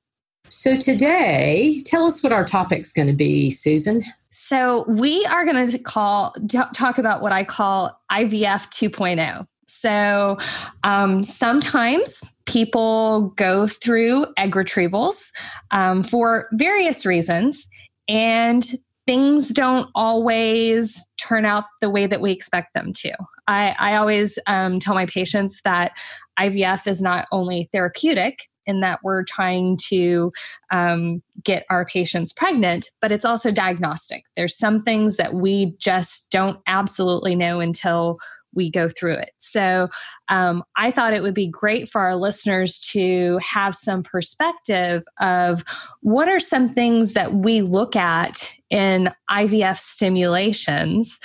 So 0.48 0.76
today, 0.76 1.82
tell 1.84 2.04
us 2.04 2.22
what 2.22 2.32
our 2.32 2.44
topic's 2.44 2.92
going 2.92 3.08
to 3.08 3.14
be, 3.14 3.50
Susan. 3.50 4.02
So 4.30 4.84
we 4.88 5.24
are 5.26 5.44
going 5.44 5.66
to 5.66 5.78
call 5.78 6.34
talk 6.74 6.98
about 6.98 7.22
what 7.22 7.32
I 7.32 7.44
call 7.44 8.00
IVF 8.12 8.68
2.0. 8.70 9.46
So 9.66 10.38
um, 10.84 11.22
sometimes 11.22 12.22
people 12.46 13.28
go 13.36 13.66
through 13.66 14.26
egg 14.36 14.52
retrievals 14.52 15.30
um, 15.70 16.02
for 16.02 16.48
various 16.52 17.04
reasons, 17.04 17.68
and 18.08 18.64
things 19.06 19.48
don't 19.48 19.88
always 19.94 21.04
turn 21.18 21.44
out 21.44 21.64
the 21.80 21.90
way 21.90 22.06
that 22.06 22.20
we 22.20 22.32
expect 22.32 22.74
them 22.74 22.92
to. 22.92 23.12
I, 23.48 23.74
I 23.78 23.96
always 23.96 24.38
um, 24.46 24.80
tell 24.80 24.94
my 24.94 25.06
patients 25.06 25.60
that 25.64 25.96
IVF 26.38 26.86
is 26.86 27.00
not 27.00 27.26
only 27.32 27.68
therapeutic, 27.72 28.48
in 28.66 28.80
that 28.80 29.00
we're 29.02 29.24
trying 29.24 29.76
to 29.88 30.32
um, 30.70 31.22
get 31.44 31.64
our 31.70 31.84
patients 31.84 32.32
pregnant, 32.32 32.90
but 33.00 33.12
it's 33.12 33.24
also 33.24 33.50
diagnostic. 33.50 34.24
There's 34.36 34.56
some 34.56 34.82
things 34.82 35.16
that 35.16 35.34
we 35.34 35.76
just 35.78 36.30
don't 36.30 36.60
absolutely 36.66 37.34
know 37.34 37.60
until 37.60 38.18
we 38.56 38.70
go 38.70 38.88
through 38.88 39.12
it. 39.12 39.30
So 39.38 39.88
um, 40.28 40.64
I 40.76 40.90
thought 40.90 41.12
it 41.12 41.22
would 41.22 41.34
be 41.34 41.46
great 41.46 41.88
for 41.88 42.00
our 42.00 42.16
listeners 42.16 42.80
to 42.92 43.38
have 43.38 43.74
some 43.74 44.02
perspective 44.02 45.04
of 45.20 45.62
what 46.00 46.28
are 46.28 46.40
some 46.40 46.72
things 46.72 47.12
that 47.12 47.34
we 47.34 47.60
look 47.60 47.94
at 47.94 48.52
in 48.70 49.10
IVF 49.30 49.76
stimulations 49.76 51.20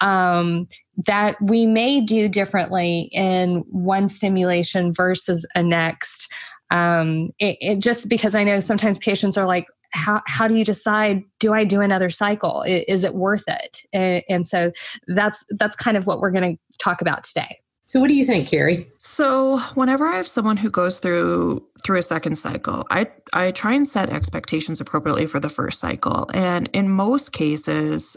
um, 0.00 0.68
that 1.06 1.40
we 1.42 1.66
may 1.66 2.00
do 2.00 2.28
differently 2.28 3.08
in 3.12 3.64
one 3.70 4.08
stimulation 4.08 4.92
versus 4.92 5.44
a 5.56 5.62
next 5.62 6.28
um, 6.70 7.30
it, 7.38 7.56
it 7.60 7.78
just 7.78 8.08
because 8.08 8.34
I 8.34 8.44
know 8.44 8.58
sometimes 8.60 8.98
patients 8.98 9.36
are 9.36 9.46
like, 9.46 9.66
how, 9.94 10.22
how 10.26 10.48
do 10.48 10.56
you 10.56 10.64
decide 10.64 11.22
do 11.38 11.52
i 11.52 11.64
do 11.64 11.80
another 11.80 12.10
cycle? 12.10 12.64
Is 12.66 13.04
it 13.04 13.14
worth 13.14 13.44
it? 13.46 13.82
And 14.28 14.46
so 14.46 14.72
that's 15.08 15.46
that's 15.50 15.76
kind 15.76 15.96
of 15.96 16.06
what 16.06 16.20
we're 16.20 16.32
going 16.32 16.56
to 16.56 16.78
talk 16.78 17.00
about 17.00 17.24
today. 17.24 17.60
So 17.86 18.00
what 18.00 18.08
do 18.08 18.14
you 18.14 18.24
think 18.24 18.48
carrie? 18.48 18.86
So 18.98 19.60
whenever 19.74 20.06
i 20.06 20.16
have 20.16 20.26
someone 20.26 20.56
who 20.56 20.68
goes 20.68 20.98
through 20.98 21.64
through 21.84 21.98
a 21.98 22.02
second 22.02 22.34
cycle 22.34 22.84
i 22.90 23.06
i 23.32 23.52
try 23.52 23.72
and 23.72 23.86
set 23.86 24.10
expectations 24.10 24.80
appropriately 24.80 25.26
for 25.26 25.38
the 25.38 25.48
first 25.48 25.78
cycle. 25.78 26.28
And 26.34 26.68
in 26.72 26.88
most 26.88 27.32
cases 27.32 28.16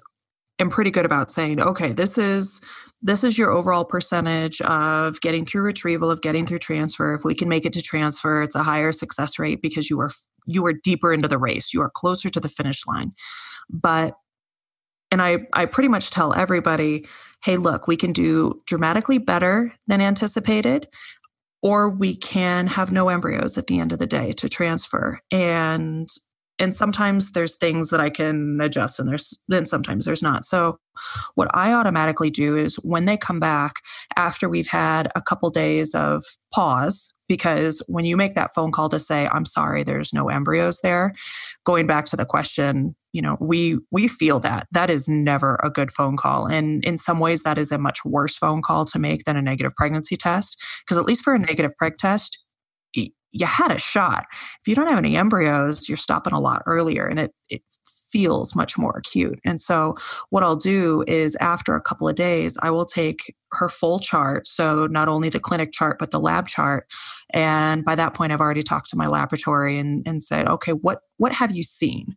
i'm 0.59 0.71
pretty 0.71 0.89
good 0.89 1.05
about 1.05 1.29
saying 1.29 1.61
okay 1.61 1.91
this 1.91 2.17
is 2.17 2.59
this 3.01 3.23
is 3.23 3.37
your 3.37 3.51
overall 3.51 3.85
percentage 3.85 4.59
of 4.61 5.21
getting 5.21 5.45
through 5.45 5.61
retrieval 5.61 6.09
of 6.09 6.21
getting 6.21 6.45
through 6.45 6.59
transfer. 6.59 7.13
If 7.13 7.23
we 7.23 7.35
can 7.35 7.47
make 7.47 7.65
it 7.65 7.73
to 7.73 7.81
transfer 7.81 8.41
it's 8.41 8.55
a 8.55 8.63
higher 8.63 8.91
success 8.91 9.37
rate 9.39 9.61
because 9.61 9.89
you 9.89 9.99
are 9.99 10.09
you 10.45 10.65
are 10.65 10.73
deeper 10.73 11.13
into 11.13 11.27
the 11.27 11.37
race. 11.37 11.73
You 11.73 11.81
are 11.81 11.91
closer 11.91 12.29
to 12.29 12.39
the 12.39 12.49
finish 12.49 12.85
line. 12.87 13.13
But 13.69 14.15
and 15.09 15.21
i 15.21 15.37
i 15.53 15.65
pretty 15.65 15.87
much 15.87 16.09
tell 16.09 16.33
everybody 16.33 17.05
hey 17.41 17.55
look 17.55 17.87
we 17.87 17.95
can 17.95 18.11
do 18.11 18.53
dramatically 18.65 19.17
better 19.17 19.73
than 19.87 20.01
anticipated 20.01 20.85
or 21.61 21.89
we 21.89 22.15
can 22.15 22.67
have 22.67 22.91
no 22.91 23.09
embryos 23.09 23.57
at 23.57 23.67
the 23.67 23.79
end 23.79 23.91
of 23.91 23.99
the 23.99 24.07
day 24.07 24.31
to 24.33 24.49
transfer. 24.49 25.19
And 25.31 26.07
and 26.59 26.73
sometimes 26.73 27.31
there's 27.31 27.55
things 27.55 27.89
that 27.89 27.99
I 27.99 28.09
can 28.09 28.59
adjust 28.61 28.99
and 28.99 29.07
there's 29.07 29.37
then 29.47 29.65
sometimes 29.65 30.05
there's 30.05 30.23
not. 30.23 30.45
So 30.45 30.79
what 31.35 31.49
I 31.53 31.73
automatically 31.73 32.29
do 32.29 32.57
is 32.57 32.75
when 32.77 33.05
they 33.05 33.17
come 33.17 33.39
back 33.39 33.75
after 34.15 34.49
we've 34.49 34.67
had 34.67 35.11
a 35.15 35.21
couple 35.21 35.49
days 35.49 35.93
of 35.93 36.23
pause 36.51 37.13
because 37.27 37.83
when 37.87 38.05
you 38.05 38.17
make 38.17 38.33
that 38.35 38.53
phone 38.53 38.71
call 38.71 38.89
to 38.89 38.99
say 38.99 39.27
I'm 39.31 39.45
sorry 39.45 39.83
there's 39.83 40.13
no 40.13 40.29
embryos 40.29 40.79
there 40.81 41.13
going 41.65 41.85
back 41.85 42.05
to 42.07 42.15
the 42.15 42.25
question 42.25 42.95
you 43.13 43.21
know 43.21 43.37
we 43.39 43.77
we 43.91 44.07
feel 44.07 44.39
that 44.39 44.67
that 44.71 44.89
is 44.89 45.07
never 45.07 45.59
a 45.63 45.69
good 45.69 45.91
phone 45.91 46.17
call 46.17 46.47
and 46.47 46.83
in 46.83 46.97
some 46.97 47.19
ways 47.19 47.43
that 47.43 47.57
is 47.57 47.71
a 47.71 47.77
much 47.77 48.03
worse 48.05 48.35
phone 48.35 48.61
call 48.61 48.85
to 48.85 48.97
make 48.97 49.25
than 49.25 49.37
a 49.37 49.41
negative 49.41 49.75
pregnancy 49.75 50.15
test 50.15 50.61
because 50.85 50.97
at 50.97 51.05
least 51.05 51.23
for 51.23 51.35
a 51.35 51.39
negative 51.39 51.73
preg 51.81 51.95
test 51.97 52.43
you 53.31 53.45
had 53.45 53.71
a 53.71 53.79
shot. 53.79 54.25
If 54.31 54.67
you 54.67 54.75
don't 54.75 54.87
have 54.87 54.97
any 54.97 55.17
embryos, 55.17 55.87
you're 55.89 55.97
stopping 55.97 56.33
a 56.33 56.39
lot 56.39 56.63
earlier 56.65 57.05
and 57.05 57.19
it, 57.19 57.33
it 57.49 57.61
feels 58.11 58.55
much 58.55 58.77
more 58.77 58.97
acute. 58.97 59.39
And 59.45 59.59
so, 59.59 59.95
what 60.29 60.43
I'll 60.43 60.55
do 60.55 61.03
is 61.07 61.35
after 61.37 61.75
a 61.75 61.81
couple 61.81 62.07
of 62.07 62.15
days, 62.15 62.57
I 62.61 62.71
will 62.71 62.85
take 62.85 63.35
her 63.53 63.69
full 63.69 63.99
chart. 63.99 64.47
So, 64.47 64.87
not 64.87 65.07
only 65.07 65.29
the 65.29 65.39
clinic 65.39 65.71
chart, 65.71 65.99
but 65.99 66.11
the 66.11 66.19
lab 66.19 66.47
chart. 66.47 66.87
And 67.31 67.83
by 67.83 67.95
that 67.95 68.13
point, 68.13 68.31
I've 68.31 68.41
already 68.41 68.63
talked 68.63 68.89
to 68.91 68.97
my 68.97 69.05
laboratory 69.05 69.77
and, 69.77 70.07
and 70.07 70.23
said, 70.23 70.47
okay, 70.47 70.71
what, 70.71 70.99
what 71.17 71.33
have 71.33 71.51
you 71.51 71.63
seen? 71.63 72.15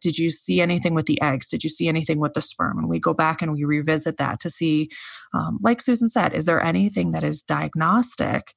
Did 0.00 0.18
you 0.18 0.30
see 0.30 0.60
anything 0.60 0.94
with 0.94 1.06
the 1.06 1.20
eggs? 1.20 1.48
Did 1.48 1.62
you 1.62 1.70
see 1.70 1.88
anything 1.88 2.18
with 2.18 2.32
the 2.32 2.42
sperm? 2.42 2.78
And 2.78 2.88
we 2.88 2.98
go 2.98 3.14
back 3.14 3.42
and 3.42 3.52
we 3.52 3.64
revisit 3.64 4.16
that 4.16 4.40
to 4.40 4.50
see, 4.50 4.88
um, 5.34 5.58
like 5.62 5.80
Susan 5.80 6.08
said, 6.08 6.32
is 6.32 6.46
there 6.46 6.62
anything 6.62 7.10
that 7.12 7.24
is 7.24 7.42
diagnostic 7.42 8.54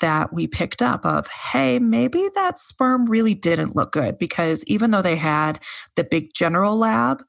that 0.00 0.32
we 0.32 0.46
picked 0.46 0.82
up 0.82 1.04
of 1.04 1.26
hey 1.28 1.78
maybe 1.78 2.28
that 2.34 2.58
sperm 2.58 3.06
really 3.06 3.34
didn't 3.34 3.76
look 3.76 3.92
good 3.92 4.18
because 4.18 4.64
even 4.64 4.90
though 4.90 5.02
they 5.02 5.16
had 5.16 5.58
the 5.96 6.04
big 6.04 6.32
general 6.34 6.76
lab 6.76 7.22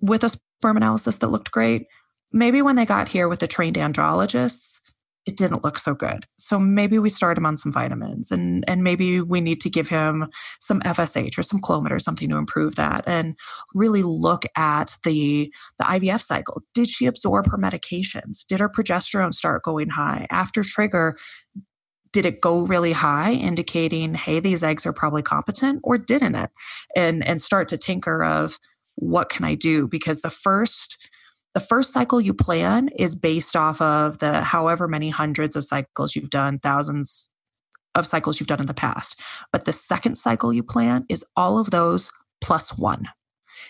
with 0.00 0.24
a 0.24 0.28
sperm 0.28 0.76
analysis 0.76 1.16
that 1.16 1.28
looked 1.28 1.50
great 1.50 1.86
maybe 2.32 2.62
when 2.62 2.76
they 2.76 2.84
got 2.84 3.08
here 3.08 3.28
with 3.28 3.40
the 3.40 3.46
trained 3.46 3.76
andrologists 3.76 4.80
it 5.26 5.36
didn't 5.36 5.62
look 5.62 5.78
so 5.78 5.94
good. 5.94 6.26
So 6.38 6.58
maybe 6.58 6.98
we 6.98 7.08
start 7.08 7.36
him 7.36 7.46
on 7.46 7.56
some 7.56 7.72
vitamins 7.72 8.30
and 8.30 8.64
and 8.66 8.82
maybe 8.82 9.20
we 9.20 9.40
need 9.40 9.60
to 9.60 9.70
give 9.70 9.88
him 9.88 10.28
some 10.60 10.80
fsh 10.80 11.38
or 11.38 11.42
some 11.42 11.60
clomid 11.60 11.90
or 11.90 11.98
something 11.98 12.28
to 12.30 12.36
improve 12.36 12.76
that 12.76 13.04
and 13.06 13.36
really 13.74 14.02
look 14.02 14.44
at 14.56 14.96
the 15.04 15.52
the 15.78 15.84
ivf 15.84 16.22
cycle. 16.22 16.62
Did 16.74 16.88
she 16.88 17.06
absorb 17.06 17.50
her 17.50 17.58
medications? 17.58 18.46
Did 18.46 18.60
her 18.60 18.68
progesterone 18.68 19.34
start 19.34 19.62
going 19.62 19.90
high? 19.90 20.26
After 20.30 20.62
trigger 20.62 21.16
did 22.12 22.26
it 22.26 22.40
go 22.40 22.60
really 22.60 22.92
high 22.92 23.32
indicating 23.32 24.14
hey 24.14 24.40
these 24.40 24.62
eggs 24.62 24.84
are 24.86 24.92
probably 24.92 25.22
competent 25.22 25.80
or 25.82 25.98
didn't 25.98 26.34
it 26.34 26.50
and 26.96 27.26
and 27.26 27.40
start 27.40 27.68
to 27.68 27.78
tinker 27.78 28.24
of 28.24 28.58
what 28.96 29.28
can 29.28 29.44
i 29.44 29.54
do 29.54 29.86
because 29.86 30.22
the 30.22 30.30
first 30.30 31.08
the 31.54 31.60
first 31.60 31.92
cycle 31.92 32.20
you 32.20 32.32
plan 32.32 32.88
is 32.96 33.14
based 33.14 33.56
off 33.56 33.80
of 33.80 34.18
the 34.18 34.42
however 34.42 34.86
many 34.86 35.10
hundreds 35.10 35.56
of 35.56 35.64
cycles 35.64 36.14
you've 36.14 36.30
done 36.30 36.58
thousands 36.58 37.30
of 37.94 38.06
cycles 38.06 38.38
you've 38.38 38.46
done 38.46 38.60
in 38.60 38.66
the 38.66 38.74
past 38.74 39.20
but 39.52 39.64
the 39.64 39.72
second 39.72 40.16
cycle 40.16 40.52
you 40.52 40.62
plan 40.62 41.04
is 41.08 41.24
all 41.36 41.58
of 41.58 41.70
those 41.70 42.10
plus 42.40 42.78
one 42.78 43.08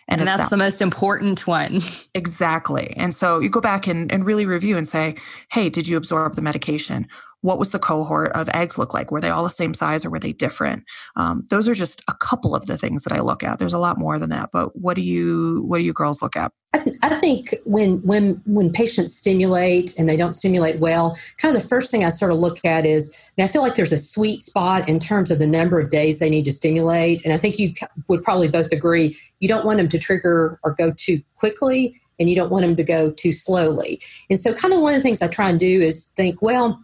and, 0.09 0.21
and 0.21 0.29
that's 0.29 0.45
that, 0.45 0.51
the 0.51 0.57
most 0.57 0.81
important 0.83 1.47
one. 1.47 1.81
Exactly. 2.15 2.93
And 2.97 3.15
so 3.15 3.39
you 3.39 3.49
go 3.49 3.61
back 3.61 3.87
and, 3.87 4.11
and 4.11 4.27
really 4.27 4.45
review 4.45 4.77
and 4.77 4.87
say, 4.87 5.15
hey, 5.53 5.71
did 5.71 5.87
you 5.87 5.97
absorb 5.97 6.35
the 6.35 6.43
medication? 6.43 7.07
What 7.43 7.59
was 7.59 7.71
the 7.71 7.79
cohort 7.79 8.33
of 8.33 8.49
eggs 8.51 8.79
look 8.79 8.93
like? 8.95 9.11
Were 9.11 9.21
they 9.21 9.31
all 9.31 9.43
the 9.43 9.51
same 9.51 9.75
size 9.75 10.05
or 10.05 10.11
were 10.11 10.19
they 10.19 10.33
different? 10.33 10.85
Um, 11.17 11.45
those 11.51 11.69
are 11.69 11.75
just 11.75 12.03
a 12.09 12.15
couple 12.15 12.55
of 12.55 12.67
the 12.67 12.77
things 12.77 13.05
that 13.05 13.13
I 13.13 13.21
look 13.21 13.43
at. 13.43 13.59
There's 13.59 13.73
a 13.73 13.79
lot 13.79 13.99
more 13.99 14.19
than 14.19 14.31
that, 14.31 14.51
but 14.53 14.77
what 14.77 14.95
do 14.95 15.03
you 15.03 15.63
what 15.67 15.79
do 15.79 15.85
you 15.85 15.93
girls 15.93 16.23
look 16.23 16.37
at? 16.37 16.53
I, 16.73 16.79
th- 16.79 16.97
I 17.03 17.15
think 17.17 17.55
when 17.65 17.99
when 18.03 18.41
when 18.47 18.73
patients 18.73 19.17
stimulate 19.17 19.99
and 19.99 20.09
they 20.09 20.17
don't 20.17 20.35
stimulate 20.35 20.79
well, 20.79 21.17
kind 21.39 21.55
of 21.55 21.63
the 21.63 21.69
first 21.69 21.91
thing 21.91 22.05
I 22.05 22.11
sort 22.11 22.31
of 22.31 22.39
look 22.39 22.65
at 22.65 22.87
is, 22.87 23.21
I 23.39 23.47
feel 23.49 23.63
like 23.63 23.75
there's 23.75 23.93
a 23.93 23.99
sweet 23.99 24.41
spot 24.41 24.89
in 24.89 24.99
terms 25.01 25.31
of 25.31 25.39
the 25.39 25.47
number 25.47 25.81
of 25.81 25.91
days 25.91 26.19
they 26.19 26.31
need 26.31 26.45
to 26.45 26.53
stimulate, 26.53 27.25
and 27.25 27.33
I 27.33 27.39
think 27.39 27.59
you 27.59 27.73
would 28.09 28.23
probably 28.23 28.49
both 28.49 28.71
agree 28.73 29.17
you 29.41 29.49
don't 29.49 29.65
want 29.65 29.79
them 29.79 29.89
to 29.89 29.99
trigger 29.99 30.61
or 30.63 30.73
go 30.73 30.93
too 30.93 31.23
quickly 31.37 32.01
and 32.21 32.29
you 32.29 32.37
don't 32.37 32.51
want 32.51 32.65
them 32.65 32.77
to 32.77 32.85
go 32.85 33.11
too 33.11 33.33
slowly. 33.33 34.01
And 34.29 34.39
so, 34.39 34.53
kind 34.53 34.75
of 34.75 34.81
one 34.81 34.93
of 34.93 34.99
the 34.99 35.03
things 35.03 35.23
I 35.23 35.29
try 35.29 35.49
and 35.49 35.59
do 35.59 35.81
is 35.81 36.11
think, 36.11 36.43
well, 36.43 36.79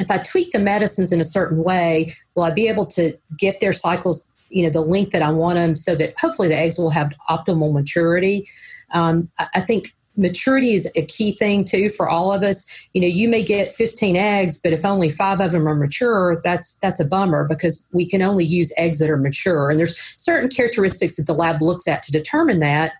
if 0.00 0.10
I 0.10 0.18
tweak 0.18 0.52
the 0.52 0.58
medicines 0.58 1.12
in 1.12 1.20
a 1.20 1.24
certain 1.24 1.62
way, 1.62 2.14
will 2.34 2.44
I 2.44 2.50
be 2.50 2.68
able 2.68 2.86
to 2.86 3.16
get 3.38 3.60
their 3.60 3.72
cycles, 3.72 4.34
you 4.48 4.64
know, 4.64 4.70
the 4.70 4.80
length 4.80 5.12
that 5.12 5.22
I 5.22 5.30
want 5.30 5.56
them 5.56 5.76
so 5.76 5.94
that 5.94 6.14
hopefully 6.18 6.48
the 6.48 6.56
eggs 6.56 6.78
will 6.78 6.90
have 6.90 7.12
optimal 7.28 7.72
maturity? 7.72 8.48
Um, 8.92 9.30
I, 9.38 9.60
think 9.60 9.94
maturity 10.16 10.74
is 10.74 10.90
a 10.96 11.06
key 11.06 11.32
thing 11.32 11.64
too 11.64 11.90
for 11.90 12.08
all 12.08 12.32
of 12.32 12.42
us. 12.42 12.88
You 12.92 13.02
know 13.02 13.06
you 13.06 13.28
may 13.28 13.42
get 13.42 13.72
15 13.72 14.16
eggs 14.16 14.58
but 14.60 14.72
if 14.72 14.84
only 14.84 15.08
five 15.08 15.40
of 15.40 15.52
them 15.52 15.68
are 15.68 15.76
mature 15.76 16.40
that's 16.42 16.78
that's 16.80 16.98
a 16.98 17.04
bummer 17.04 17.46
because 17.46 17.88
we 17.92 18.04
can 18.04 18.20
only 18.20 18.44
use 18.44 18.72
eggs 18.76 18.98
that 18.98 19.10
are 19.10 19.16
mature. 19.16 19.70
And 19.70 19.78
there's 19.78 19.96
certain 20.16 20.48
characteristics 20.48 21.16
that 21.16 21.26
the 21.26 21.34
lab 21.34 21.62
looks 21.62 21.86
at 21.86 22.02
to 22.02 22.12
determine 22.12 22.58
that. 22.60 22.94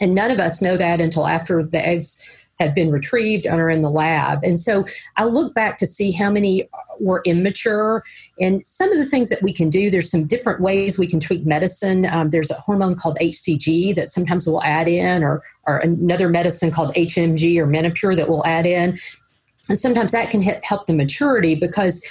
And 0.00 0.14
none 0.14 0.30
of 0.30 0.38
us 0.38 0.62
know 0.62 0.76
that 0.76 1.00
until 1.00 1.26
after 1.26 1.62
the 1.62 1.86
eggs 1.86 2.45
have 2.58 2.74
been 2.74 2.90
retrieved 2.90 3.46
and 3.46 3.60
are 3.60 3.70
in 3.70 3.82
the 3.82 3.90
lab. 3.90 4.42
And 4.42 4.58
so 4.58 4.84
I 5.16 5.24
look 5.24 5.54
back 5.54 5.76
to 5.78 5.86
see 5.86 6.10
how 6.10 6.30
many 6.30 6.68
were 7.00 7.22
immature 7.24 8.02
and 8.40 8.66
some 8.66 8.90
of 8.90 8.98
the 8.98 9.04
things 9.04 9.28
that 9.28 9.42
we 9.42 9.52
can 9.52 9.68
do. 9.68 9.90
There's 9.90 10.10
some 10.10 10.26
different 10.26 10.60
ways 10.60 10.98
we 10.98 11.06
can 11.06 11.20
tweak 11.20 11.44
medicine. 11.44 12.06
Um, 12.06 12.30
there's 12.30 12.50
a 12.50 12.54
hormone 12.54 12.94
called 12.94 13.18
HCG 13.20 13.94
that 13.94 14.08
sometimes 14.08 14.46
we'll 14.46 14.62
add 14.62 14.88
in, 14.88 15.22
or, 15.22 15.42
or 15.66 15.78
another 15.78 16.28
medicine 16.28 16.70
called 16.70 16.94
HMG 16.94 17.56
or 17.58 17.66
Menopur 17.66 18.16
that 18.16 18.28
we'll 18.28 18.46
add 18.46 18.66
in. 18.66 18.98
And 19.68 19.78
sometimes 19.78 20.12
that 20.12 20.30
can 20.30 20.42
help 20.42 20.86
the 20.86 20.94
maturity 20.94 21.54
because 21.54 22.04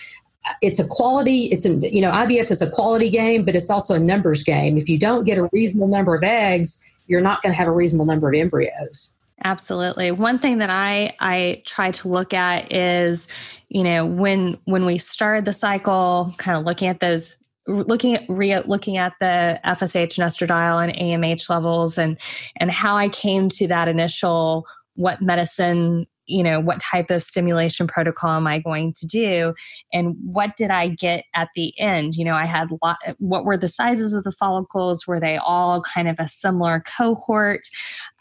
it's 0.61 0.77
a 0.77 0.85
quality 0.87 1.45
it's 1.45 1.65
a 1.65 1.69
you 1.91 2.01
know 2.01 2.11
ivf 2.11 2.51
is 2.51 2.61
a 2.61 2.69
quality 2.69 3.09
game 3.09 3.43
but 3.43 3.55
it's 3.55 3.71
also 3.71 3.95
a 3.95 3.99
numbers 3.99 4.43
game 4.43 4.77
if 4.77 4.87
you 4.87 4.95
don't 4.95 5.23
get 5.23 5.39
a 5.39 5.49
reasonable 5.51 5.87
number 5.87 6.13
of 6.13 6.23
eggs 6.23 6.87
you're 7.07 7.19
not 7.19 7.41
going 7.41 7.51
to 7.51 7.57
have 7.57 7.67
a 7.67 7.71
reasonable 7.71 8.05
number 8.05 8.29
of 8.29 8.35
embryos 8.35 9.17
absolutely. 9.45 10.11
One 10.11 10.39
thing 10.39 10.57
that 10.57 10.69
i 10.69 11.15
i 11.19 11.61
try 11.65 11.91
to 11.91 12.07
look 12.09 12.33
at 12.33 12.71
is 12.71 13.27
you 13.69 13.83
know 13.83 14.05
when 14.05 14.57
when 14.65 14.85
we 14.85 14.97
started 14.97 15.45
the 15.45 15.53
cycle 15.53 16.33
kind 16.37 16.57
of 16.57 16.65
looking 16.65 16.87
at 16.89 16.99
those 16.99 17.37
looking 17.67 18.15
at 18.15 18.23
re, 18.27 18.59
looking 18.65 18.97
at 18.97 19.13
the 19.19 19.59
FSH 19.65 20.17
and 20.19 20.29
estradiol 20.29 20.83
and 20.83 20.95
AMH 20.97 21.49
levels 21.49 21.97
and 21.97 22.17
and 22.57 22.71
how 22.71 22.97
I 22.97 23.09
came 23.09 23.49
to 23.49 23.67
that 23.67 23.87
initial 23.87 24.65
what 24.95 25.21
medicine 25.21 26.07
you 26.25 26.43
know 26.43 26.59
what 26.59 26.79
type 26.79 27.09
of 27.09 27.23
stimulation 27.23 27.87
protocol 27.87 28.31
am 28.31 28.47
i 28.47 28.59
going 28.59 28.93
to 28.93 29.05
do? 29.05 29.53
And 29.93 30.15
what 30.23 30.55
did 30.55 30.71
i 30.71 30.87
get 30.87 31.25
at 31.33 31.49
the 31.55 31.77
end? 31.79 32.15
You 32.15 32.25
know 32.25 32.35
i 32.35 32.45
had 32.45 32.69
lot 32.81 32.97
what 33.19 33.45
were 33.45 33.57
the 33.57 33.69
sizes 33.69 34.13
of 34.13 34.23
the 34.23 34.31
follicles? 34.31 35.07
Were 35.07 35.19
they 35.19 35.37
all 35.37 35.81
kind 35.81 36.07
of 36.07 36.17
a 36.19 36.27
similar 36.27 36.83
cohort? 36.97 37.61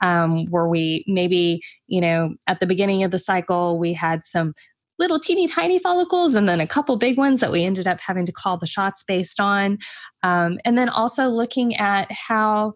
Um, 0.01 0.47
were 0.47 0.69
we 0.69 1.05
maybe 1.07 1.63
you 1.87 2.01
know 2.01 2.35
at 2.47 2.61
the 2.61 2.67
beginning 2.67 3.03
of 3.05 3.11
the 3.11 3.19
cycle 3.19 3.79
we 3.79 3.93
had 3.93 4.25
some 4.25 4.55
little 4.99 5.19
teeny 5.19 5.47
tiny 5.47 5.79
follicles 5.79 6.35
and 6.35 6.49
then 6.49 6.61
a 6.61 6.67
couple 6.67 6.97
big 6.97 7.19
ones 7.19 7.41
that 7.41 7.51
we 7.51 7.65
ended 7.65 7.87
up 7.87 8.01
having 8.01 8.27
to 8.27 8.33
call 8.33 8.57
the 8.57 8.67
shots 8.67 9.03
based 9.03 9.41
on. 9.41 9.79
Um, 10.23 10.59
and 10.65 10.79
then 10.79 10.89
also 10.89 11.27
looking 11.27 11.75
at 11.77 12.11
how 12.13 12.75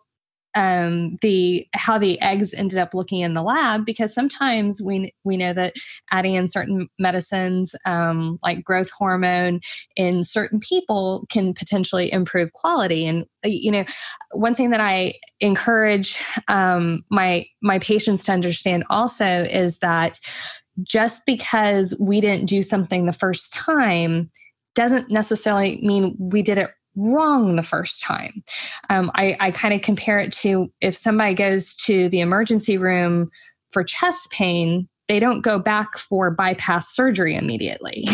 um, 0.58 1.18
the 1.22 1.68
how 1.74 1.98
the 1.98 2.20
eggs 2.20 2.52
ended 2.52 2.78
up 2.78 2.92
looking 2.92 3.20
in 3.20 3.34
the 3.34 3.42
lab 3.44 3.86
because 3.86 4.12
sometimes 4.12 4.82
we 4.82 5.14
we 5.22 5.36
know 5.36 5.52
that 5.52 5.74
adding 6.10 6.34
in 6.34 6.48
certain 6.48 6.88
medicines 6.98 7.76
um, 7.86 8.40
like 8.42 8.64
growth 8.64 8.90
hormone 8.90 9.60
in 9.94 10.24
certain 10.24 10.58
people 10.58 11.26
can 11.30 11.54
potentially 11.54 12.12
improve 12.12 12.54
quality. 12.54 13.06
And 13.06 13.22
uh, 13.44 13.48
you 13.48 13.70
know 13.70 13.84
one 14.32 14.56
thing 14.56 14.70
that 14.70 14.80
I 14.80 15.14
encourage 15.38 16.20
um, 16.48 17.04
my 17.08 17.46
my 17.62 17.78
patients 17.78 18.24
to 18.24 18.32
understand 18.32 18.82
also 18.90 19.24
is 19.44 19.78
that 19.78 20.18
just 20.82 21.24
because 21.24 21.96
we 22.00 22.20
didn't 22.20 22.46
do 22.46 22.62
something 22.62 23.06
the 23.06 23.12
first 23.12 23.52
time 23.52 24.28
doesn't 24.74 25.08
necessarily 25.08 25.80
mean 25.82 26.16
we 26.18 26.42
did 26.42 26.58
it 26.58 26.70
wrong 26.98 27.56
the 27.56 27.62
first 27.62 28.02
time. 28.02 28.42
Um, 28.90 29.10
I, 29.14 29.36
I 29.40 29.50
kind 29.50 29.72
of 29.72 29.82
compare 29.82 30.18
it 30.18 30.32
to 30.34 30.70
if 30.80 30.94
somebody 30.94 31.34
goes 31.34 31.74
to 31.86 32.08
the 32.08 32.20
emergency 32.20 32.76
room 32.76 33.30
for 33.72 33.84
chest 33.84 34.30
pain, 34.30 34.88
they 35.08 35.18
don't 35.18 35.40
go 35.40 35.58
back 35.58 35.98
for 35.98 36.30
bypass 36.30 36.94
surgery 36.94 37.34
immediately. 37.34 38.06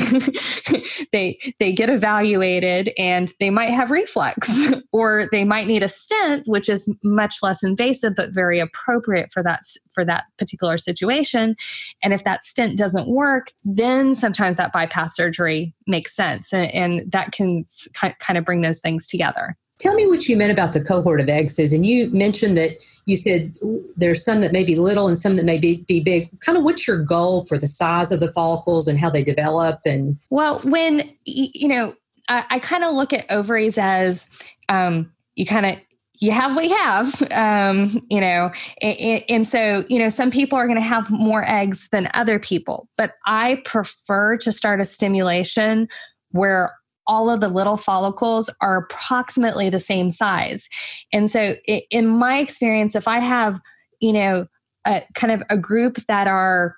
they 1.13 1.39
they 1.59 1.73
get 1.73 1.91
evaluated 1.91 2.93
and 2.97 3.33
they 3.41 3.51
might 3.51 3.71
have 3.71 3.91
reflux 3.91 4.49
or 4.93 5.29
they 5.33 5.45
might 5.45 5.67
need 5.67 5.83
a 5.83 5.89
stent 5.89 6.47
which 6.47 6.69
is 6.69 6.89
much 7.03 7.37
less 7.43 7.63
invasive 7.63 8.15
but 8.17 8.33
very 8.33 8.61
appropriate 8.61 9.33
for 9.33 9.43
that 9.43 9.61
for 9.93 10.05
that 10.05 10.25
particular 10.39 10.79
situation. 10.79 11.57
And 12.03 12.13
if 12.13 12.25
that 12.25 12.45
stent 12.45 12.79
doesn't 12.79 13.09
work, 13.09 13.49
then 13.65 14.15
sometimes 14.15 14.57
that 14.57 14.73
bypass 14.73 15.17
surgery 15.17 15.75
makes 15.87 16.15
sense 16.15 16.53
and, 16.53 16.71
and 16.73 17.13
that 17.13 17.33
can 17.33 17.65
kind 17.95 18.39
of 18.39 18.45
bring 18.45 18.63
those 18.63 18.81
things 18.81 19.07
together. 19.07 19.57
Tell 19.81 19.95
me 19.95 20.07
what 20.07 20.29
you 20.29 20.37
meant 20.37 20.53
about 20.53 20.73
the 20.73 20.83
cohort 20.83 21.21
of 21.21 21.29
eggs, 21.29 21.55
Susan. 21.55 21.83
You 21.83 22.09
mentioned 22.11 22.57
that 22.57 22.83
you 23.07 23.17
said 23.17 23.55
there's 23.97 24.25
some 24.25 24.41
that 24.41 24.53
may 24.53 24.63
be 24.63 24.77
little 24.77 25.09
and 25.09 25.17
some 25.17 25.37
that 25.37 25.45
may 25.45 25.59
be, 25.59 25.79
be 25.89 26.01
big. 26.01 26.29
Kind 26.41 26.57
of 26.57 26.65
what's 26.65 26.87
your 26.87 27.03
goal 27.03 27.45
for 27.47 27.59
the 27.59 27.67
size 27.67 28.13
of 28.13 28.21
the 28.21 28.33
follicles 28.33 28.87
and 28.87 28.99
how 28.99 29.11
they 29.11 29.25
develop? 29.25 29.81
And 29.85 30.17
well, 30.31 30.61
when 30.61 31.11
you 31.25 31.69
know, 31.69 31.95
I, 32.29 32.45
I 32.51 32.59
kind 32.61 32.85
of 32.85 32.95
look 32.95 33.13
at 33.13 33.27
ovaries 33.31 33.77
as 33.77 34.31
um, 34.69 35.13
you 35.35 35.45
kind 35.45 35.67
of 35.67 35.77
you 36.21 36.31
have 36.31 36.55
what 36.55 36.65
you 36.65 36.77
have 36.77 37.23
um, 37.33 38.01
you 38.09 38.21
know 38.21 38.51
and, 38.81 39.25
and, 39.29 39.49
so 39.49 39.85
you 39.89 39.99
know 39.99 40.09
some 40.09 40.31
people 40.31 40.57
are 40.57 40.67
going 40.67 40.79
to 40.79 40.85
have 40.85 41.11
more 41.11 41.45
eggs 41.47 41.89
than 41.91 42.09
other 42.15 42.39
people 42.39 42.89
but 42.97 43.15
i 43.27 43.61
prefer 43.65 44.37
to 44.37 44.53
start 44.53 44.81
a 44.81 44.85
stimulation 44.85 45.89
where 46.31 46.73
all 47.07 47.31
of 47.31 47.41
the 47.41 47.49
little 47.49 47.77
follicles 47.77 48.51
are 48.61 48.79
approximately 48.79 49.71
the 49.71 49.81
same 49.81 50.11
size. 50.11 50.69
And 51.13 51.31
so, 51.31 51.57
in 51.91 52.07
my 52.07 52.39
experience, 52.39 52.95
if 52.95 53.09
I 53.09 53.19
have, 53.19 53.61
you 54.01 54.13
know, 54.13 54.47
a 54.87 55.03
kind 55.15 55.33
of 55.33 55.43
a 55.51 55.59
group 55.59 55.97
that 56.09 56.27
are 56.27 56.77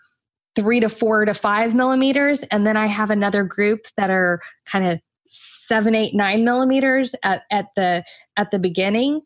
three 0.55 0.81
to 0.81 0.89
four 0.89 1.25
to 1.25 1.35
five 1.35 1.75
millimeters, 1.75 2.43
and 2.45 2.67
then 2.67 2.77
I 2.77 2.87
have 2.87 3.11
another 3.11 3.45
group 3.45 3.87
that 3.97 4.11
are 4.11 4.41
kind 4.65 4.87
of 4.87 5.01
seven, 5.27 5.95
eight, 5.95 6.15
nine 6.15 6.45
millimeters 6.45 7.15
at, 7.23 7.43
at 7.51 7.67
the 7.77 8.05
at 8.37 8.51
the 8.51 8.59
beginning, 8.59 9.23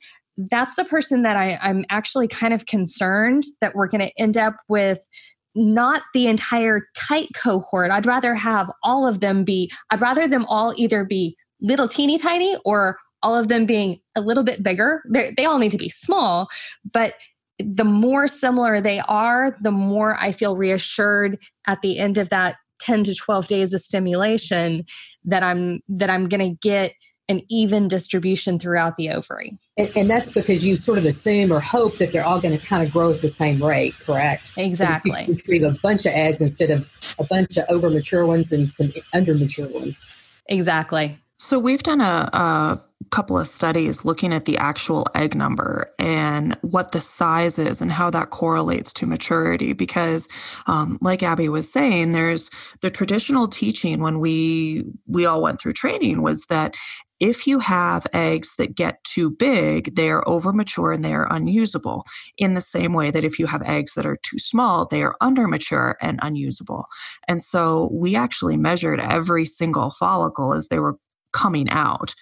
that's 0.50 0.76
the 0.76 0.84
person 0.84 1.22
that 1.22 1.36
I, 1.36 1.58
I'm 1.62 1.84
actually 1.90 2.28
kind 2.28 2.54
of 2.54 2.66
concerned 2.66 3.44
that 3.60 3.74
we're 3.74 3.88
going 3.88 4.06
to 4.06 4.12
end 4.18 4.36
up 4.36 4.56
with 4.68 5.06
not 5.54 6.02
the 6.14 6.26
entire 6.26 6.82
tight 6.96 7.28
cohort. 7.34 7.90
I'd 7.90 8.06
rather 8.06 8.34
have 8.34 8.70
all 8.82 9.06
of 9.06 9.20
them 9.20 9.44
be, 9.44 9.70
I'd 9.90 10.00
rather 10.00 10.28
them 10.28 10.44
all 10.46 10.74
either 10.76 11.04
be 11.04 11.36
little 11.60 11.88
teeny 11.88 12.18
tiny 12.18 12.56
or 12.64 12.98
all 13.22 13.36
of 13.36 13.48
them 13.48 13.66
being 13.66 14.00
a 14.16 14.20
little 14.20 14.44
bit 14.44 14.62
bigger. 14.62 15.02
They're, 15.10 15.32
they 15.36 15.44
all 15.44 15.58
need 15.58 15.72
to 15.72 15.78
be 15.78 15.88
small, 15.88 16.48
but 16.92 17.14
the 17.58 17.84
more 17.84 18.26
similar 18.26 18.80
they 18.80 19.00
are, 19.00 19.56
the 19.62 19.70
more 19.70 20.16
I 20.18 20.32
feel 20.32 20.56
reassured 20.56 21.38
at 21.66 21.82
the 21.82 21.98
end 21.98 22.16
of 22.18 22.30
that 22.30 22.56
10 22.80 23.04
to 23.04 23.14
12 23.14 23.46
days 23.46 23.74
of 23.74 23.80
stimulation 23.80 24.84
that 25.24 25.42
I'm 25.42 25.80
that 25.88 26.08
I'm 26.08 26.28
going 26.28 26.40
to 26.40 26.58
get 26.66 26.92
an 27.30 27.40
even 27.48 27.86
distribution 27.86 28.58
throughout 28.58 28.96
the 28.96 29.08
ovary. 29.08 29.56
And, 29.78 29.90
and, 29.96 30.10
that's 30.10 30.32
because 30.32 30.64
you 30.64 30.76
sort 30.76 30.98
of 30.98 31.04
assume 31.04 31.52
or 31.52 31.60
hope 31.60 31.98
that 31.98 32.10
they're 32.12 32.24
all 32.24 32.40
going 32.40 32.58
to 32.58 32.66
kind 32.66 32.84
of 32.84 32.92
grow 32.92 33.12
at 33.12 33.20
the 33.20 33.28
same 33.28 33.62
rate, 33.62 33.96
correct? 34.00 34.52
Exactly. 34.56 35.26
You 35.26 35.34
retrieve 35.34 35.62
a 35.62 35.76
bunch 35.80 36.04
of 36.06 36.12
eggs 36.12 36.40
instead 36.40 36.70
of 36.70 36.90
a 37.20 37.24
bunch 37.24 37.56
of 37.56 37.64
over 37.68 37.88
mature 37.88 38.26
ones 38.26 38.50
and 38.50 38.72
some 38.72 38.92
under 39.14 39.34
mature 39.34 39.68
ones. 39.68 40.04
Exactly. 40.46 41.16
So 41.38 41.58
we've 41.58 41.82
done 41.82 42.00
a, 42.00 42.28
a, 42.32 42.80
couple 43.10 43.38
of 43.38 43.46
studies 43.46 44.04
looking 44.04 44.32
at 44.32 44.44
the 44.44 44.56
actual 44.58 45.06
egg 45.14 45.34
number 45.34 45.90
and 45.98 46.56
what 46.60 46.92
the 46.92 47.00
size 47.00 47.58
is 47.58 47.80
and 47.80 47.90
how 47.90 48.10
that 48.10 48.30
correlates 48.30 48.92
to 48.92 49.06
maturity. 49.06 49.72
Because, 49.72 50.28
um, 50.66 50.98
like 51.00 51.22
Abby 51.22 51.48
was 51.48 51.72
saying, 51.72 52.10
there's 52.10 52.50
the 52.82 52.90
traditional 52.90 53.48
teaching 53.48 54.00
when 54.00 54.20
we 54.20 54.84
we 55.06 55.24
all 55.26 55.42
went 55.42 55.60
through 55.60 55.72
training 55.72 56.22
was 56.22 56.44
that 56.46 56.74
if 57.20 57.46
you 57.46 57.58
have 57.58 58.06
eggs 58.14 58.54
that 58.56 58.74
get 58.74 59.04
too 59.04 59.30
big, 59.30 59.94
they 59.94 60.08
are 60.08 60.26
over 60.26 60.52
mature 60.52 60.90
and 60.90 61.04
they 61.04 61.12
are 61.12 61.30
unusable. 61.30 62.04
In 62.38 62.54
the 62.54 62.62
same 62.62 62.94
way 62.94 63.10
that 63.10 63.24
if 63.24 63.38
you 63.38 63.46
have 63.46 63.62
eggs 63.62 63.94
that 63.94 64.06
are 64.06 64.18
too 64.22 64.38
small, 64.38 64.86
they 64.86 65.02
are 65.02 65.14
under 65.20 65.46
mature 65.46 65.96
and 66.00 66.18
unusable. 66.22 66.86
And 67.28 67.42
so 67.42 67.90
we 67.92 68.16
actually 68.16 68.56
measured 68.56 69.00
every 69.00 69.44
single 69.44 69.90
follicle 69.90 70.54
as 70.54 70.68
they 70.68 70.78
were 70.78 70.96
coming 71.32 71.68
out. 71.68 72.14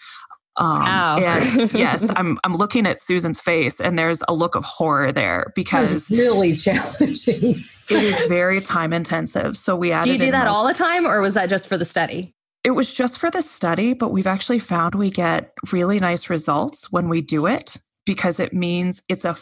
Um, 0.57 0.81
wow. 0.81 1.19
and 1.19 1.73
yes, 1.73 2.11
I'm 2.17 2.37
I'm 2.43 2.57
looking 2.57 2.85
at 2.85 3.01
Susan's 3.01 3.41
face, 3.41 3.81
and 3.81 3.97
there's 3.97 4.25
a 4.27 4.35
look 4.35 4.57
of 4.57 4.65
horror 4.65 5.13
there 5.13 5.53
because 5.55 5.93
it's 5.93 6.11
really 6.11 6.57
challenging. 6.57 7.65
it 7.89 8.03
is 8.03 8.29
very 8.29 8.61
time 8.61 8.93
intensive. 8.93 9.57
So 9.57 9.77
we 9.77 9.93
added. 9.93 10.07
Do 10.07 10.13
you 10.15 10.19
do 10.19 10.33
that 10.33 10.49
all 10.49 10.67
the 10.67 10.75
time, 10.75 11.07
or 11.07 11.21
was 11.21 11.35
that 11.35 11.49
just 11.49 11.69
for 11.69 11.77
the 11.79 11.85
study? 11.85 12.35
It 12.65 12.73
was 12.73 12.93
just 12.93 13.19
for 13.19 13.31
the 13.31 13.43
study, 13.43 13.95
but 13.95 14.11
we've 14.11 14.27
actually 14.27 14.59
found 14.59 14.95
we 14.95 15.11
get 15.11 15.53
really 15.73 16.01
nice 16.01 16.29
results 16.29 16.91
when 16.91 17.09
we 17.09 17.23
do 17.23 17.47
it 17.47 17.77
because 18.05 18.41
it 18.41 18.53
means 18.53 19.03
it's 19.09 19.25
a 19.25 19.37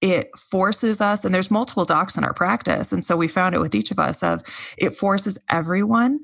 it 0.00 0.30
forces 0.36 1.00
us 1.00 1.24
and 1.24 1.34
there's 1.34 1.50
multiple 1.50 1.84
docs 1.84 2.16
in 2.16 2.24
our 2.24 2.34
practice 2.34 2.92
and 2.92 3.04
so 3.04 3.16
we 3.16 3.26
found 3.28 3.54
it 3.54 3.58
with 3.58 3.74
each 3.74 3.90
of 3.90 3.98
us 3.98 4.22
of 4.22 4.42
it 4.76 4.90
forces 4.90 5.38
everyone 5.48 6.20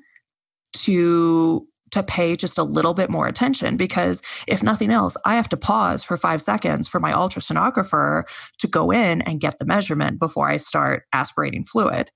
to 0.72 1.66
to 1.90 2.02
pay 2.02 2.34
just 2.34 2.58
a 2.58 2.62
little 2.62 2.94
bit 2.94 3.10
more 3.10 3.26
attention 3.26 3.76
because 3.76 4.22
if 4.46 4.62
nothing 4.62 4.90
else 4.90 5.16
i 5.24 5.34
have 5.34 5.48
to 5.48 5.56
pause 5.56 6.04
for 6.04 6.16
5 6.16 6.40
seconds 6.40 6.88
for 6.88 7.00
my 7.00 7.12
ultrasonographer 7.12 8.24
to 8.58 8.66
go 8.68 8.92
in 8.92 9.22
and 9.22 9.40
get 9.40 9.58
the 9.58 9.64
measurement 9.64 10.18
before 10.20 10.48
i 10.48 10.56
start 10.56 11.04
aspirating 11.12 11.64
fluid 11.64 12.10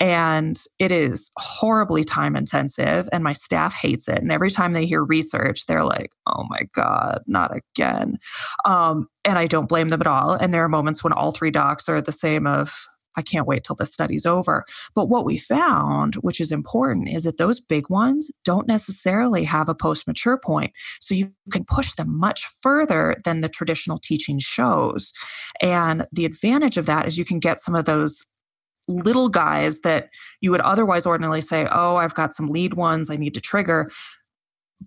and 0.00 0.62
it 0.78 0.92
is 0.92 1.30
horribly 1.36 2.04
time 2.04 2.36
intensive 2.36 3.08
and 3.12 3.24
my 3.24 3.32
staff 3.32 3.74
hates 3.74 4.08
it 4.08 4.18
and 4.18 4.32
every 4.32 4.50
time 4.50 4.72
they 4.72 4.86
hear 4.86 5.04
research 5.04 5.66
they're 5.66 5.84
like 5.84 6.12
oh 6.26 6.44
my 6.48 6.60
god 6.72 7.22
not 7.26 7.50
again 7.56 8.18
um, 8.64 9.08
and 9.24 9.38
i 9.38 9.46
don't 9.46 9.68
blame 9.68 9.88
them 9.88 10.00
at 10.00 10.06
all 10.06 10.32
and 10.32 10.52
there 10.54 10.64
are 10.64 10.68
moments 10.68 11.02
when 11.02 11.12
all 11.12 11.30
three 11.30 11.50
docs 11.50 11.88
are 11.88 12.00
the 12.00 12.12
same 12.12 12.46
of 12.46 12.88
I 13.18 13.22
can't 13.22 13.48
wait 13.48 13.64
till 13.64 13.74
the 13.74 13.84
study's 13.84 14.24
over. 14.24 14.64
But 14.94 15.08
what 15.08 15.24
we 15.24 15.38
found, 15.38 16.14
which 16.16 16.40
is 16.40 16.52
important, 16.52 17.08
is 17.08 17.24
that 17.24 17.36
those 17.36 17.58
big 17.58 17.90
ones 17.90 18.30
don't 18.44 18.68
necessarily 18.68 19.42
have 19.42 19.68
a 19.68 19.74
post 19.74 20.06
mature 20.06 20.38
point. 20.38 20.72
So 21.00 21.16
you 21.16 21.32
can 21.50 21.64
push 21.64 21.92
them 21.94 22.16
much 22.16 22.46
further 22.62 23.16
than 23.24 23.40
the 23.40 23.48
traditional 23.48 23.98
teaching 23.98 24.38
shows. 24.38 25.12
And 25.60 26.06
the 26.12 26.26
advantage 26.26 26.76
of 26.76 26.86
that 26.86 27.08
is 27.08 27.18
you 27.18 27.24
can 27.24 27.40
get 27.40 27.58
some 27.58 27.74
of 27.74 27.86
those 27.86 28.24
little 28.88 29.28
guys 29.28 29.80
that 29.82 30.08
you 30.40 30.50
would 30.50 30.60
otherwise 30.62 31.06
ordinarily 31.06 31.40
say, 31.40 31.68
oh, 31.70 31.96
I've 31.96 32.14
got 32.14 32.34
some 32.34 32.48
lead 32.48 32.74
ones 32.74 33.10
I 33.10 33.16
need 33.16 33.34
to 33.34 33.40
trigger 33.40 33.90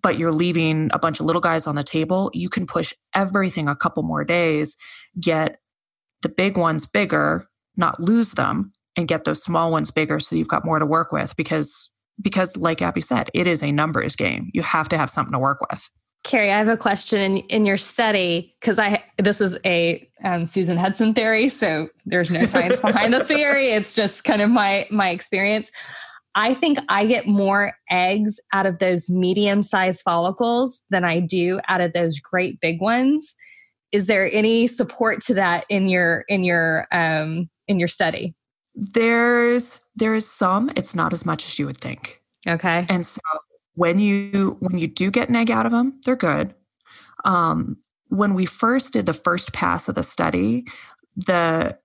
but 0.01 0.17
you're 0.17 0.31
leaving 0.31 0.89
a 0.93 0.99
bunch 0.99 1.19
of 1.19 1.25
little 1.25 1.41
guys 1.41 1.67
on 1.67 1.75
the 1.75 1.83
table, 1.83 2.31
you 2.33 2.49
can 2.49 2.65
push 2.65 2.93
everything 3.13 3.67
a 3.67 3.75
couple 3.75 4.03
more 4.03 4.23
days, 4.23 4.77
get 5.19 5.59
the 6.21 6.29
big 6.29 6.57
ones 6.57 6.85
bigger, 6.85 7.47
not 7.75 7.99
lose 7.99 8.33
them, 8.33 8.71
and 8.95 9.07
get 9.07 9.23
those 9.23 9.43
small 9.43 9.71
ones 9.71 9.91
bigger 9.91 10.19
so 10.19 10.35
you've 10.35 10.47
got 10.47 10.65
more 10.65 10.79
to 10.79 10.85
work 10.85 11.11
with 11.11 11.35
because 11.35 11.89
because 12.21 12.55
like 12.55 12.81
Abby 12.81 13.01
said, 13.01 13.29
it 13.33 13.47
is 13.47 13.63
a 13.63 13.71
numbers 13.71 14.15
game. 14.15 14.51
You 14.53 14.61
have 14.61 14.87
to 14.89 14.97
have 14.97 15.09
something 15.09 15.31
to 15.31 15.39
work 15.39 15.59
with. 15.71 15.89
Carrie, 16.23 16.51
I 16.51 16.57
have 16.57 16.67
a 16.67 16.77
question 16.77 17.19
in, 17.19 17.37
in 17.47 17.65
your 17.65 17.77
study 17.77 18.55
because 18.59 18.77
I 18.77 19.03
this 19.17 19.41
is 19.41 19.57
a 19.65 20.07
um, 20.23 20.45
Susan 20.45 20.77
Hudson 20.77 21.13
theory, 21.13 21.49
so 21.49 21.89
there's 22.05 22.29
no 22.29 22.45
science 22.45 22.79
behind 22.81 23.13
this 23.13 23.27
theory. 23.27 23.71
It's 23.71 23.93
just 23.93 24.23
kind 24.23 24.41
of 24.41 24.49
my 24.49 24.87
my 24.91 25.09
experience. 25.09 25.71
I 26.35 26.53
think 26.53 26.79
I 26.89 27.05
get 27.07 27.27
more 27.27 27.73
eggs 27.89 28.39
out 28.53 28.65
of 28.65 28.79
those 28.79 29.09
medium 29.09 29.61
sized 29.61 30.01
follicles 30.01 30.83
than 30.89 31.03
I 31.03 31.19
do 31.19 31.59
out 31.67 31.81
of 31.81 31.93
those 31.93 32.19
great 32.19 32.59
big 32.61 32.79
ones. 32.79 33.35
Is 33.91 34.07
there 34.07 34.31
any 34.31 34.67
support 34.67 35.21
to 35.23 35.33
that 35.33 35.65
in 35.69 35.87
your 35.87 36.23
in 36.27 36.43
your 36.43 36.87
um, 36.91 37.49
in 37.67 37.79
your 37.79 37.87
study? 37.87 38.35
There's 38.75 39.79
there 39.95 40.13
is 40.13 40.29
some. 40.29 40.71
It's 40.75 40.95
not 40.95 41.13
as 41.13 41.25
much 41.25 41.45
as 41.45 41.57
you 41.57 41.65
would 41.65 41.79
think. 41.79 42.21
Okay. 42.47 42.85
And 42.89 43.05
so 43.05 43.19
when 43.75 43.99
you 43.99 44.57
when 44.59 44.77
you 44.77 44.87
do 44.87 45.11
get 45.11 45.29
an 45.29 45.35
egg 45.35 45.51
out 45.51 45.65
of 45.65 45.71
them, 45.71 45.99
they're 46.05 46.15
good. 46.15 46.53
Um, 47.25 47.77
when 48.07 48.33
we 48.33 48.45
first 48.45 48.93
did 48.93 49.05
the 49.05 49.13
first 49.13 49.53
pass 49.53 49.87
of 49.87 49.95
the 49.95 50.03
study, 50.03 50.65
the 51.15 51.77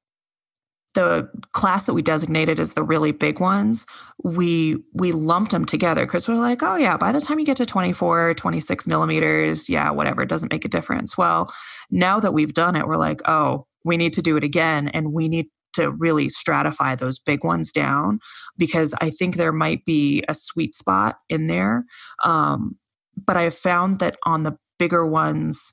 the 0.97 1.29
class 1.53 1.85
that 1.85 1.93
we 1.93 2.01
designated 2.01 2.59
as 2.59 2.73
the 2.73 2.83
really 2.83 3.13
big 3.13 3.39
ones 3.39 3.85
we 4.25 4.83
we 4.95 5.13
lumped 5.13 5.51
them 5.51 5.67
together 5.67 6.07
because 6.07 6.27
we're 6.27 6.35
like 6.35 6.63
oh 6.63 6.75
yeah 6.77 6.97
by 6.97 7.13
the 7.13 7.21
time 7.21 7.39
you 7.39 7.45
get 7.45 7.59
to 7.59 7.67
24 7.67 8.33
26 8.33 8.87
millimeters 8.87 9.69
yeah 9.69 9.91
whatever 9.91 10.23
it 10.23 10.29
doesn't 10.29 10.51
make 10.51 10.65
a 10.65 10.69
difference 10.69 11.19
well 11.19 11.53
now 11.91 12.19
that 12.19 12.33
we've 12.33 12.55
done 12.55 12.75
it 12.75 12.89
we're 12.89 12.97
like 12.97 13.21
oh 13.29 13.67
we 13.85 13.99
need 13.99 14.15
to 14.15 14.23
do 14.23 14.39
it 14.39 14.43
again 14.43 14.89
and 14.89 15.13
we 15.13 15.29
need 15.29 15.47
to 15.77 15.91
really 15.91 16.29
stratify 16.29 16.99
those 16.99 17.19
big 17.19 17.45
ones 17.45 17.73
down 17.73 18.19
because 18.59 18.95
i 19.01 19.11
think 19.11 19.37
there 19.37 19.53
might 19.53 19.85
be 19.85 20.23
a 20.29 20.35
sweet 20.35 20.75
spot 20.75 21.17
in 21.29 21.47
there 21.47 21.85
um, 22.25 22.77
but 23.17 23.37
i 23.37 23.43
have 23.43 23.55
found 23.55 23.99
that 23.99 24.17
on 24.25 24.43
the 24.43 24.57
bigger 24.79 25.07
ones 25.07 25.73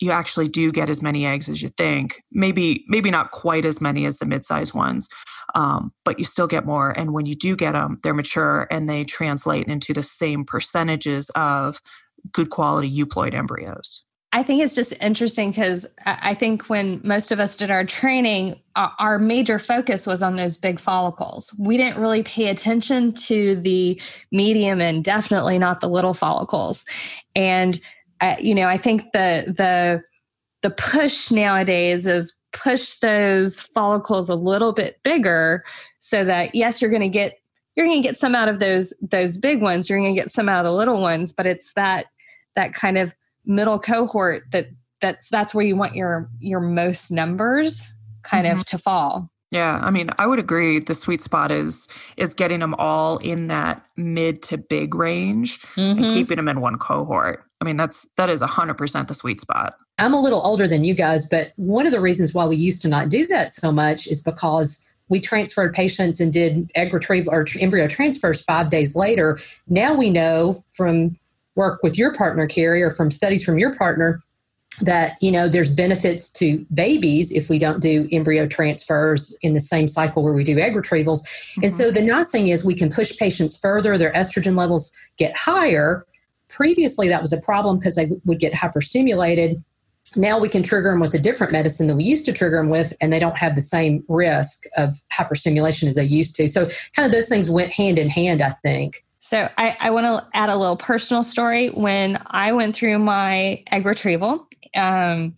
you 0.00 0.10
actually 0.10 0.48
do 0.48 0.72
get 0.72 0.88
as 0.88 1.02
many 1.02 1.26
eggs 1.26 1.48
as 1.48 1.62
you 1.62 1.68
think. 1.68 2.22
Maybe 2.32 2.84
maybe 2.88 3.10
not 3.10 3.30
quite 3.30 3.64
as 3.64 3.80
many 3.80 4.06
as 4.06 4.16
the 4.16 4.26
mid-sized 4.26 4.74
ones, 4.74 5.08
um, 5.54 5.92
but 6.04 6.18
you 6.18 6.24
still 6.24 6.46
get 6.46 6.64
more. 6.64 6.90
And 6.90 7.12
when 7.12 7.26
you 7.26 7.34
do 7.34 7.54
get 7.54 7.72
them, 7.72 7.98
they're 8.02 8.14
mature 8.14 8.66
and 8.70 8.88
they 8.88 9.04
translate 9.04 9.68
into 9.68 9.92
the 9.92 10.02
same 10.02 10.44
percentages 10.44 11.30
of 11.30 11.80
good 12.32 12.50
quality 12.50 12.90
euploid 12.90 13.34
embryos. 13.34 14.04
I 14.32 14.44
think 14.44 14.62
it's 14.62 14.74
just 14.74 14.94
interesting 15.02 15.50
because 15.50 15.86
I 16.06 16.34
think 16.34 16.68
when 16.68 17.00
most 17.02 17.32
of 17.32 17.40
us 17.40 17.56
did 17.56 17.70
our 17.70 17.84
training, 17.84 18.60
our 18.76 19.18
major 19.18 19.58
focus 19.58 20.06
was 20.06 20.22
on 20.22 20.36
those 20.36 20.56
big 20.56 20.78
follicles. 20.78 21.52
We 21.58 21.76
didn't 21.76 22.00
really 22.00 22.22
pay 22.22 22.48
attention 22.48 23.12
to 23.14 23.56
the 23.56 24.00
medium 24.30 24.80
and 24.80 25.02
definitely 25.02 25.58
not 25.58 25.80
the 25.80 25.88
little 25.88 26.14
follicles. 26.14 26.86
And 27.34 27.80
uh, 28.20 28.36
you 28.38 28.54
know, 28.54 28.68
I 28.68 28.76
think 28.76 29.02
the 29.12 29.52
the 29.56 30.02
the 30.62 30.70
push 30.70 31.30
nowadays 31.32 32.06
is 32.06 32.38
push 32.52 32.98
those 32.98 33.60
follicles 33.60 34.28
a 34.28 34.34
little 34.34 34.72
bit 34.72 35.00
bigger 35.02 35.64
so 35.98 36.24
that 36.24 36.54
yes, 36.54 36.80
you're 36.80 36.90
going 36.90 37.02
to 37.02 37.08
get 37.08 37.38
you're 37.74 37.86
going 37.86 38.00
to 38.00 38.08
get 38.08 38.16
some 38.16 38.36
out 38.36 38.48
of 38.48 38.60
those 38.60 38.94
those 39.00 39.38
big 39.38 39.60
ones, 39.60 39.88
you're 39.88 39.98
going 39.98 40.14
to 40.14 40.20
get 40.20 40.30
some 40.30 40.48
out 40.48 40.64
of 40.64 40.70
the 40.70 40.76
little 40.76 41.00
ones, 41.00 41.32
but 41.32 41.46
it's 41.46 41.72
that 41.72 42.06
that 42.54 42.74
kind 42.74 42.98
of 42.98 43.14
middle 43.44 43.78
cohort 43.78 44.44
that 44.52 44.68
that's 45.00 45.28
that's 45.28 45.54
where 45.54 45.64
you 45.64 45.76
want 45.76 45.94
your 45.94 46.28
your 46.38 46.60
most 46.60 47.10
numbers 47.10 47.92
kind 48.22 48.46
mm-hmm. 48.46 48.58
of 48.58 48.64
to 48.66 48.78
fall. 48.78 49.30
Yeah, 49.50 49.80
I 49.82 49.90
mean, 49.90 50.10
I 50.18 50.28
would 50.28 50.38
agree. 50.38 50.78
The 50.78 50.94
sweet 50.94 51.20
spot 51.20 51.50
is 51.50 51.88
is 52.16 52.34
getting 52.34 52.60
them 52.60 52.74
all 52.74 53.18
in 53.18 53.48
that 53.48 53.84
mid 53.96 54.42
to 54.44 54.58
big 54.58 54.94
range 54.94 55.60
mm-hmm. 55.74 56.02
and 56.02 56.12
keeping 56.12 56.36
them 56.36 56.48
in 56.48 56.60
one 56.60 56.78
cohort. 56.78 57.44
I 57.60 57.64
mean, 57.64 57.76
that's 57.76 58.08
that 58.16 58.30
is 58.30 58.42
hundred 58.42 58.74
percent 58.74 59.08
the 59.08 59.14
sweet 59.14 59.40
spot. 59.40 59.74
I'm 59.98 60.14
a 60.14 60.20
little 60.20 60.40
older 60.40 60.68
than 60.68 60.84
you 60.84 60.94
guys, 60.94 61.28
but 61.28 61.52
one 61.56 61.84
of 61.84 61.92
the 61.92 62.00
reasons 62.00 62.32
why 62.32 62.46
we 62.46 62.56
used 62.56 62.80
to 62.82 62.88
not 62.88 63.08
do 63.08 63.26
that 63.26 63.50
so 63.50 63.72
much 63.72 64.06
is 64.06 64.22
because 64.22 64.86
we 65.08 65.20
transferred 65.20 65.74
patients 65.74 66.20
and 66.20 66.32
did 66.32 66.70
egg 66.76 66.94
retrieval 66.94 67.34
or 67.34 67.44
embryo 67.60 67.88
transfers 67.88 68.40
five 68.42 68.70
days 68.70 68.94
later. 68.94 69.38
Now 69.68 69.92
we 69.92 70.08
know 70.08 70.64
from 70.74 71.16
work 71.56 71.82
with 71.82 71.98
your 71.98 72.14
partner, 72.14 72.46
Carrie, 72.46 72.82
or 72.82 72.90
from 72.90 73.10
studies 73.10 73.44
from 73.44 73.58
your 73.58 73.74
partner 73.74 74.20
that 74.80 75.16
you 75.20 75.30
know 75.30 75.48
there's 75.48 75.70
benefits 75.70 76.30
to 76.30 76.64
babies 76.72 77.30
if 77.32 77.48
we 77.48 77.58
don't 77.58 77.80
do 77.80 78.08
embryo 78.12 78.46
transfers 78.46 79.36
in 79.42 79.54
the 79.54 79.60
same 79.60 79.88
cycle 79.88 80.22
where 80.22 80.32
we 80.32 80.44
do 80.44 80.58
egg 80.58 80.74
retrievals 80.74 81.20
mm-hmm. 81.22 81.64
and 81.64 81.72
so 81.72 81.84
mm-hmm. 81.84 81.94
the 81.94 82.02
nice 82.02 82.30
thing 82.30 82.48
is 82.48 82.64
we 82.64 82.74
can 82.74 82.90
push 82.90 83.16
patients 83.18 83.58
further. 83.58 83.98
Their 83.98 84.12
estrogen 84.12 84.56
levels 84.56 84.96
get 85.18 85.36
higher. 85.36 86.06
Previously 86.48 87.08
that 87.08 87.20
was 87.20 87.32
a 87.32 87.40
problem 87.40 87.78
because 87.78 87.94
they 87.94 88.10
would 88.24 88.38
get 88.38 88.52
hyperstimulated. 88.52 89.62
Now 90.16 90.40
we 90.40 90.48
can 90.48 90.62
trigger 90.62 90.90
them 90.90 91.00
with 91.00 91.14
a 91.14 91.18
different 91.18 91.52
medicine 91.52 91.86
than 91.86 91.96
we 91.96 92.04
used 92.04 92.24
to 92.26 92.32
trigger 92.32 92.56
them 92.56 92.68
with 92.68 92.94
and 93.00 93.12
they 93.12 93.20
don't 93.20 93.36
have 93.36 93.54
the 93.54 93.62
same 93.62 94.04
risk 94.08 94.64
of 94.76 94.94
hyperstimulation 95.12 95.88
as 95.88 95.94
they 95.94 96.04
used 96.04 96.34
to. 96.36 96.48
So 96.48 96.68
kind 96.96 97.06
of 97.06 97.12
those 97.12 97.28
things 97.28 97.50
went 97.50 97.70
hand 97.70 97.98
in 97.98 98.08
hand 98.08 98.40
i 98.40 98.50
think 98.50 99.04
so 99.30 99.48
I, 99.58 99.76
I 99.78 99.90
want 99.92 100.06
to 100.06 100.26
add 100.36 100.48
a 100.48 100.56
little 100.56 100.76
personal 100.76 101.22
story. 101.22 101.68
When 101.68 102.20
I 102.26 102.50
went 102.50 102.74
through 102.74 102.98
my 102.98 103.62
egg 103.70 103.86
retrieval, 103.86 104.44
um, 104.74 105.36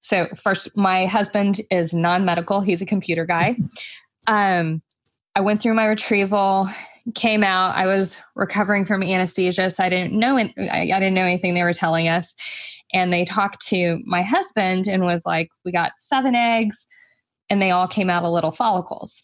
so 0.00 0.26
first, 0.36 0.76
my 0.76 1.06
husband 1.06 1.60
is 1.70 1.94
non-medical. 1.94 2.62
He's 2.62 2.82
a 2.82 2.86
computer 2.86 3.24
guy. 3.24 3.54
Um, 4.26 4.82
I 5.36 5.40
went 5.40 5.62
through 5.62 5.74
my 5.74 5.86
retrieval, 5.86 6.68
came 7.14 7.44
out. 7.44 7.76
I 7.76 7.86
was 7.86 8.20
recovering 8.34 8.84
from 8.84 9.04
anesthesia, 9.04 9.70
so 9.70 9.84
I 9.84 9.88
didn't 9.88 10.14
know. 10.14 10.36
I, 10.36 10.50
I 10.58 10.98
didn't 10.98 11.14
know 11.14 11.22
anything 11.22 11.54
they 11.54 11.62
were 11.62 11.72
telling 11.72 12.08
us. 12.08 12.34
And 12.92 13.12
they 13.12 13.24
talked 13.24 13.64
to 13.68 14.00
my 14.04 14.22
husband 14.22 14.88
and 14.88 15.04
was 15.04 15.24
like, 15.24 15.48
"We 15.64 15.70
got 15.70 15.92
seven 15.96 16.34
eggs, 16.34 16.88
and 17.48 17.62
they 17.62 17.70
all 17.70 17.86
came 17.86 18.10
out 18.10 18.24
of 18.24 18.32
little 18.32 18.50
follicles." 18.50 19.22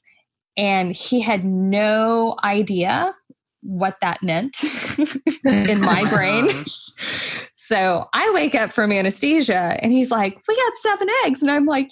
And 0.56 0.94
he 0.94 1.20
had 1.20 1.44
no 1.44 2.36
idea 2.44 3.12
what 3.62 3.96
that 4.00 4.22
meant 4.22 4.56
in 5.44 5.80
my 5.80 6.04
oh 6.06 6.08
brain. 6.08 6.64
So 7.68 8.06
I 8.14 8.30
wake 8.32 8.54
up 8.54 8.72
from 8.72 8.92
anesthesia 8.92 9.76
and 9.82 9.92
he's 9.92 10.10
like, 10.10 10.40
We 10.48 10.56
got 10.56 10.72
seven 10.76 11.06
eggs. 11.24 11.42
And 11.42 11.50
I'm 11.50 11.66
like, 11.66 11.90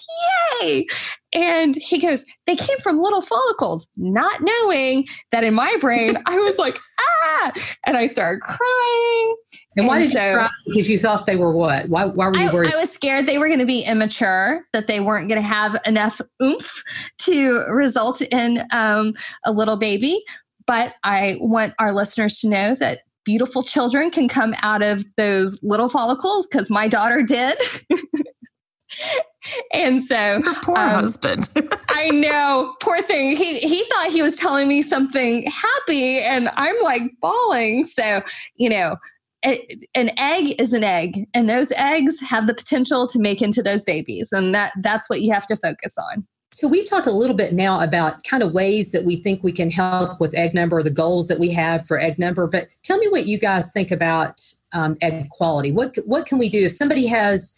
Yay. 0.62 0.86
And 1.34 1.76
he 1.76 1.98
goes, 1.98 2.24
They 2.46 2.56
came 2.56 2.78
from 2.78 2.98
little 2.98 3.20
follicles, 3.20 3.86
not 3.98 4.40
knowing 4.40 5.04
that 5.32 5.44
in 5.44 5.52
my 5.52 5.76
brain, 5.78 6.16
I 6.26 6.38
was 6.38 6.56
like, 6.56 6.78
Ah. 6.98 7.52
And 7.84 7.98
I 7.98 8.06
started 8.06 8.40
crying. 8.40 9.36
And 9.76 9.86
why 9.86 9.98
and 9.98 10.10
did 10.10 10.16
so, 10.16 10.26
you 10.26 10.36
cry? 10.38 10.48
Because 10.66 10.88
you 10.88 10.98
thought 10.98 11.26
they 11.26 11.36
were 11.36 11.52
what? 11.52 11.90
Why, 11.90 12.06
why 12.06 12.28
were 12.28 12.36
you 12.36 12.50
worried? 12.50 12.72
I, 12.72 12.78
I 12.78 12.80
was 12.80 12.90
scared 12.90 13.26
they 13.26 13.36
were 13.36 13.48
going 13.48 13.60
to 13.60 13.66
be 13.66 13.82
immature, 13.82 14.62
that 14.72 14.86
they 14.86 15.00
weren't 15.00 15.28
going 15.28 15.40
to 15.42 15.46
have 15.46 15.78
enough 15.84 16.22
oomph 16.42 16.82
to 17.18 17.66
result 17.68 18.22
in 18.22 18.62
um, 18.72 19.12
a 19.44 19.52
little 19.52 19.76
baby. 19.76 20.24
But 20.66 20.94
I 21.04 21.36
want 21.40 21.74
our 21.78 21.92
listeners 21.92 22.38
to 22.40 22.48
know 22.48 22.74
that 22.76 23.00
beautiful 23.24 23.62
children 23.62 24.10
can 24.10 24.28
come 24.28 24.54
out 24.62 24.82
of 24.82 25.04
those 25.16 25.58
little 25.62 25.88
follicles 25.88 26.46
because 26.46 26.70
my 26.70 26.88
daughter 26.88 27.22
did. 27.22 27.58
and 29.72 30.02
so 30.02 30.38
Your 30.44 30.54
poor 30.54 30.78
um, 30.78 30.90
husband. 31.02 31.48
I 31.88 32.08
know, 32.10 32.74
poor 32.80 33.02
thing. 33.02 33.36
He 33.36 33.58
he 33.60 33.84
thought 33.84 34.10
he 34.10 34.22
was 34.22 34.36
telling 34.36 34.68
me 34.68 34.82
something 34.82 35.50
happy, 35.50 36.20
and 36.20 36.48
I'm 36.54 36.76
like 36.82 37.02
bawling. 37.20 37.84
So 37.84 38.22
you 38.56 38.68
know, 38.68 38.96
an 39.42 40.10
egg 40.16 40.60
is 40.60 40.72
an 40.72 40.84
egg, 40.84 41.26
and 41.34 41.48
those 41.48 41.72
eggs 41.72 42.18
have 42.20 42.46
the 42.46 42.54
potential 42.54 43.06
to 43.08 43.18
make 43.18 43.42
into 43.42 43.62
those 43.62 43.84
babies, 43.84 44.32
and 44.32 44.54
that 44.54 44.72
that's 44.82 45.08
what 45.10 45.20
you 45.20 45.32
have 45.32 45.46
to 45.48 45.56
focus 45.56 45.96
on. 45.98 46.26
So 46.56 46.68
we've 46.68 46.88
talked 46.88 47.06
a 47.06 47.12
little 47.12 47.36
bit 47.36 47.52
now 47.52 47.80
about 47.80 48.24
kind 48.24 48.42
of 48.42 48.52
ways 48.52 48.90
that 48.92 49.04
we 49.04 49.16
think 49.16 49.44
we 49.44 49.52
can 49.52 49.70
help 49.70 50.18
with 50.18 50.34
egg 50.34 50.54
number, 50.54 50.82
the 50.82 50.90
goals 50.90 51.28
that 51.28 51.38
we 51.38 51.50
have 51.50 51.86
for 51.86 52.00
egg 52.00 52.18
number. 52.18 52.46
But 52.46 52.68
tell 52.82 52.96
me 52.96 53.08
what 53.08 53.26
you 53.26 53.38
guys 53.38 53.70
think 53.72 53.90
about 53.90 54.40
um, 54.72 54.96
egg 55.02 55.28
quality. 55.28 55.70
What 55.70 55.96
what 56.06 56.24
can 56.24 56.38
we 56.38 56.48
do 56.48 56.64
if 56.64 56.72
somebody 56.72 57.06
has 57.08 57.54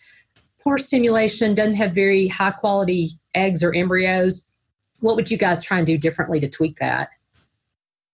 poor 0.61 0.79
stimulation, 0.79 1.55
doesn't 1.55 1.75
have 1.75 1.93
very 1.93 2.27
high 2.27 2.51
quality 2.51 3.11
eggs 3.37 3.63
or 3.63 3.73
embryos? 3.73 4.49
what 5.01 5.15
would 5.15 5.31
you 5.31 5.39
guys 5.39 5.63
try 5.63 5.79
and 5.79 5.87
do 5.87 5.97
differently 5.97 6.41
to 6.41 6.49
tweak 6.49 6.79
that? 6.79 7.11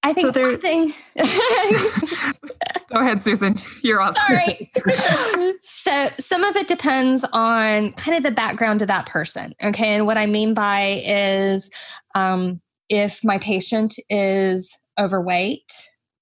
I 0.03 0.13
think 0.13 0.27
so 0.27 0.33
there, 0.33 0.51
one 0.51 0.61
thing. 0.61 0.93
Go 2.93 3.01
ahead, 3.01 3.21
Susan. 3.21 3.57
You're 3.83 4.03
on. 4.03 4.15
Sorry. 4.15 4.71
so 5.85 6.09
some 6.19 6.45
of 6.45 6.57
it 6.57 6.67
depends 6.67 7.27
on 7.35 7.93
kind 7.93 8.17
of 8.17 8.23
the 8.23 8.31
background 8.31 8.81
of 8.81 8.89
that 8.89 9.05
person. 9.05 9.55
Okay, 9.63 9.95
and 9.95 10.07
what 10.07 10.17
I 10.17 10.25
mean 10.25 10.55
by 10.55 11.03
is 11.05 11.69
um, 12.15 12.63
if 12.89 13.23
my 13.23 13.37
patient 13.37 13.97
is 14.09 14.79
overweight, 14.99 15.71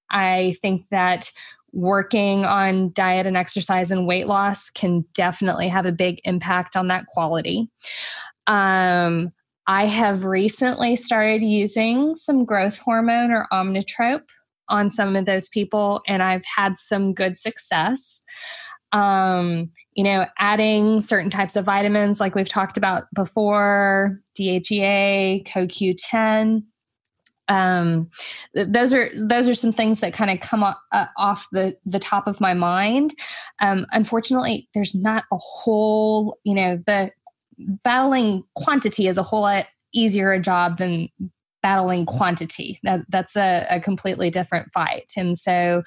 I 0.09 0.57
think 0.61 0.85
that 0.91 1.31
working 1.71 2.43
on 2.43 2.91
diet 2.91 3.25
and 3.25 3.37
exercise 3.37 3.89
and 3.89 4.05
weight 4.05 4.27
loss 4.27 4.69
can 4.69 5.05
definitely 5.13 5.69
have 5.69 5.85
a 5.85 5.93
big 5.93 6.19
impact 6.25 6.75
on 6.75 6.89
that 6.89 7.05
quality. 7.07 7.69
Um, 8.47 9.29
I 9.65 9.85
have 9.85 10.25
recently 10.25 10.97
started 10.97 11.41
using 11.41 12.17
some 12.17 12.43
growth 12.43 12.79
hormone 12.79 13.31
or 13.31 13.47
omnitrope 13.53 14.27
on 14.67 14.89
some 14.89 15.15
of 15.15 15.23
those 15.23 15.47
people, 15.47 16.01
and 16.05 16.21
I've 16.21 16.43
had 16.43 16.75
some 16.75 17.13
good 17.13 17.39
success. 17.39 18.25
Um, 18.93 19.71
you 19.93 20.03
know, 20.03 20.25
adding 20.37 21.01
certain 21.01 21.29
types 21.29 21.55
of 21.55 21.65
vitamins, 21.65 22.19
like 22.19 22.35
we've 22.35 22.47
talked 22.47 22.77
about 22.77 23.03
before, 23.13 24.19
DHEA, 24.39 25.45
CoQ10. 25.47 26.63
Um, 27.49 28.09
those 28.53 28.93
are 28.93 29.09
those 29.15 29.49
are 29.49 29.53
some 29.53 29.73
things 29.73 29.99
that 29.99 30.13
kind 30.13 30.31
of 30.31 30.39
come 30.39 30.63
off, 30.63 30.77
uh, 30.93 31.07
off 31.17 31.47
the 31.51 31.75
the 31.85 31.99
top 31.99 32.27
of 32.27 32.39
my 32.39 32.53
mind. 32.53 33.13
Um, 33.59 33.85
unfortunately, 33.91 34.69
there's 34.73 34.95
not 34.95 35.25
a 35.31 35.37
whole, 35.37 36.37
you 36.45 36.53
know, 36.53 36.81
the 36.87 37.11
battling 37.83 38.43
quantity 38.55 39.07
is 39.07 39.17
a 39.17 39.23
whole 39.23 39.41
lot 39.41 39.65
easier 39.93 40.31
a 40.31 40.39
job 40.39 40.77
than 40.77 41.09
battling 41.61 42.05
quantity. 42.05 42.79
That, 42.83 43.01
that's 43.09 43.35
a, 43.35 43.65
a 43.69 43.79
completely 43.79 44.29
different 44.29 44.71
fight. 44.73 45.13
And 45.15 45.37
so 45.37 45.83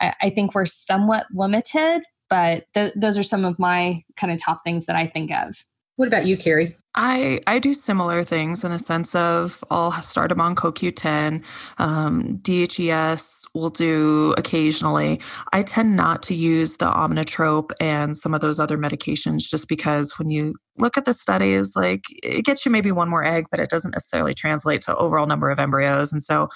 I, 0.00 0.14
I 0.22 0.30
think 0.30 0.54
we're 0.54 0.66
somewhat 0.66 1.26
limited, 1.32 2.02
but 2.28 2.66
th- 2.74 2.92
those 2.96 3.18
are 3.18 3.22
some 3.22 3.44
of 3.44 3.58
my 3.58 4.02
kind 4.16 4.32
of 4.32 4.38
top 4.42 4.64
things 4.64 4.86
that 4.86 4.96
I 4.96 5.06
think 5.06 5.32
of. 5.32 5.64
What 5.96 6.06
about 6.06 6.26
you, 6.26 6.36
Carrie? 6.36 6.76
I, 6.94 7.40
I 7.46 7.58
do 7.58 7.74
similar 7.74 8.24
things 8.24 8.62
in 8.62 8.70
the 8.70 8.78
sense 8.78 9.14
of 9.14 9.62
I'll 9.70 9.92
start 10.00 10.28
them 10.30 10.40
on 10.40 10.54
CoQ10. 10.54 11.44
Um, 11.78 12.38
DHES 12.38 13.46
will 13.52 13.70
do 13.70 14.32
occasionally. 14.38 15.20
I 15.52 15.62
tend 15.62 15.96
not 15.96 16.22
to 16.24 16.34
use 16.34 16.76
the 16.76 16.86
Omnitrope 16.86 17.72
and 17.80 18.16
some 18.16 18.32
of 18.32 18.40
those 18.40 18.58
other 18.58 18.78
medications 18.78 19.40
just 19.40 19.68
because 19.68 20.18
when 20.18 20.30
you 20.30 20.54
look 20.76 20.96
at 20.96 21.04
the 21.04 21.12
studies, 21.14 21.74
like 21.74 22.02
it 22.22 22.44
gets 22.44 22.64
you 22.64 22.70
maybe 22.72 22.92
one 22.92 23.08
more 23.08 23.24
egg, 23.24 23.46
but 23.50 23.60
it 23.60 23.70
doesn't 23.70 23.92
necessarily 23.92 24.34
translate 24.34 24.80
to 24.82 24.96
overall 24.96 25.26
number 25.26 25.50
of 25.50 25.58
embryos. 25.58 26.12
And 26.12 26.22
so 26.22 26.48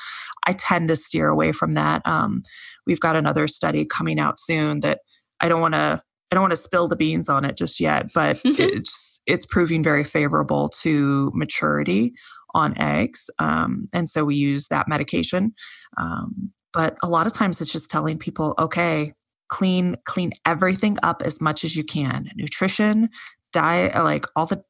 I 0.46 0.52
tend 0.52 0.88
to 0.88 0.96
steer 0.96 1.28
away 1.28 1.52
from 1.52 1.74
that. 1.74 2.02
Um, 2.04 2.42
we've 2.86 3.00
got 3.00 3.16
another 3.16 3.46
study 3.46 3.84
coming 3.84 4.18
out 4.18 4.38
soon 4.38 4.80
that 4.80 5.00
I 5.42 5.48
don't 5.48 5.60
want 5.60 5.74
to 5.74 6.02
I 6.30 6.34
don't 6.34 6.42
want 6.42 6.52
to 6.52 6.56
spill 6.56 6.88
the 6.88 6.96
beans 6.96 7.28
on 7.28 7.44
it 7.44 7.58
just 7.58 7.78
yet, 7.78 8.10
but 8.14 8.40
it's 8.44 9.20
it's 9.26 9.44
proving 9.44 9.82
very 9.82 10.02
favorable 10.02 10.68
to 10.80 11.30
maturity 11.34 12.14
on 12.54 12.76
eggs, 12.78 13.28
um, 13.38 13.88
and 13.92 14.08
so 14.08 14.24
we 14.24 14.36
use 14.36 14.68
that 14.68 14.88
medication. 14.88 15.52
Um, 15.98 16.52
but 16.72 16.96
a 17.02 17.08
lot 17.08 17.26
of 17.26 17.34
times, 17.34 17.60
it's 17.60 17.70
just 17.70 17.90
telling 17.90 18.16
people, 18.16 18.54
okay, 18.58 19.12
clean 19.48 19.96
clean 20.06 20.32
everything 20.46 20.96
up 21.02 21.22
as 21.22 21.40
much 21.40 21.64
as 21.64 21.76
you 21.76 21.84
can. 21.84 22.30
Nutrition, 22.34 23.10
diet, 23.52 23.94
like 23.94 24.24
all 24.34 24.46
the. 24.46 24.64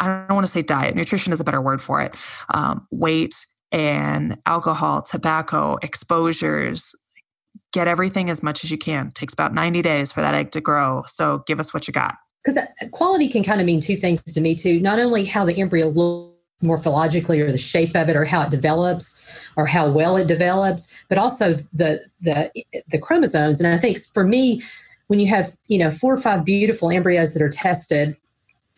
I 0.00 0.26
don't 0.26 0.34
want 0.34 0.46
to 0.46 0.52
say 0.52 0.62
diet. 0.62 0.96
Nutrition 0.96 1.32
is 1.32 1.38
a 1.38 1.44
better 1.44 1.60
word 1.60 1.80
for 1.80 2.00
it. 2.00 2.16
Um, 2.52 2.88
weight 2.90 3.36
and 3.70 4.36
alcohol, 4.46 5.02
tobacco, 5.02 5.78
exposures, 5.80 6.92
get 7.72 7.88
everything 7.88 8.30
as 8.30 8.42
much 8.42 8.64
as 8.64 8.70
you 8.70 8.78
can. 8.78 9.08
It 9.08 9.14
takes 9.14 9.32
about 9.32 9.54
90 9.54 9.82
days 9.82 10.12
for 10.12 10.20
that 10.20 10.34
egg 10.34 10.50
to 10.52 10.60
grow. 10.60 11.04
So 11.06 11.42
give 11.46 11.58
us 11.58 11.72
what 11.72 11.88
you 11.88 11.92
got. 11.92 12.16
Because 12.44 12.56
uh, 12.56 12.88
quality 12.90 13.28
can 13.28 13.42
kind 13.42 13.60
of 13.60 13.66
mean 13.66 13.80
two 13.80 13.96
things 13.96 14.22
to 14.22 14.40
me, 14.40 14.54
too. 14.54 14.80
Not 14.80 14.98
only 14.98 15.24
how 15.24 15.44
the 15.44 15.58
embryo 15.60 15.88
looks 15.88 16.32
morphologically 16.62 17.40
or 17.40 17.50
the 17.50 17.58
shape 17.58 17.96
of 17.96 18.08
it 18.08 18.16
or 18.16 18.24
how 18.24 18.42
it 18.42 18.50
develops 18.50 19.48
or 19.56 19.66
how 19.66 19.88
well 19.88 20.16
it 20.16 20.26
develops, 20.26 21.04
but 21.08 21.18
also 21.18 21.54
the, 21.72 22.04
the, 22.20 22.50
the 22.88 22.98
chromosomes. 22.98 23.60
And 23.60 23.72
I 23.72 23.78
think 23.78 23.98
for 23.98 24.24
me, 24.24 24.62
when 25.06 25.18
you 25.18 25.26
have, 25.28 25.50
you 25.68 25.78
know, 25.78 25.90
four 25.90 26.12
or 26.12 26.20
five 26.20 26.44
beautiful 26.44 26.90
embryos 26.90 27.34
that 27.34 27.42
are 27.42 27.48
tested 27.48 28.16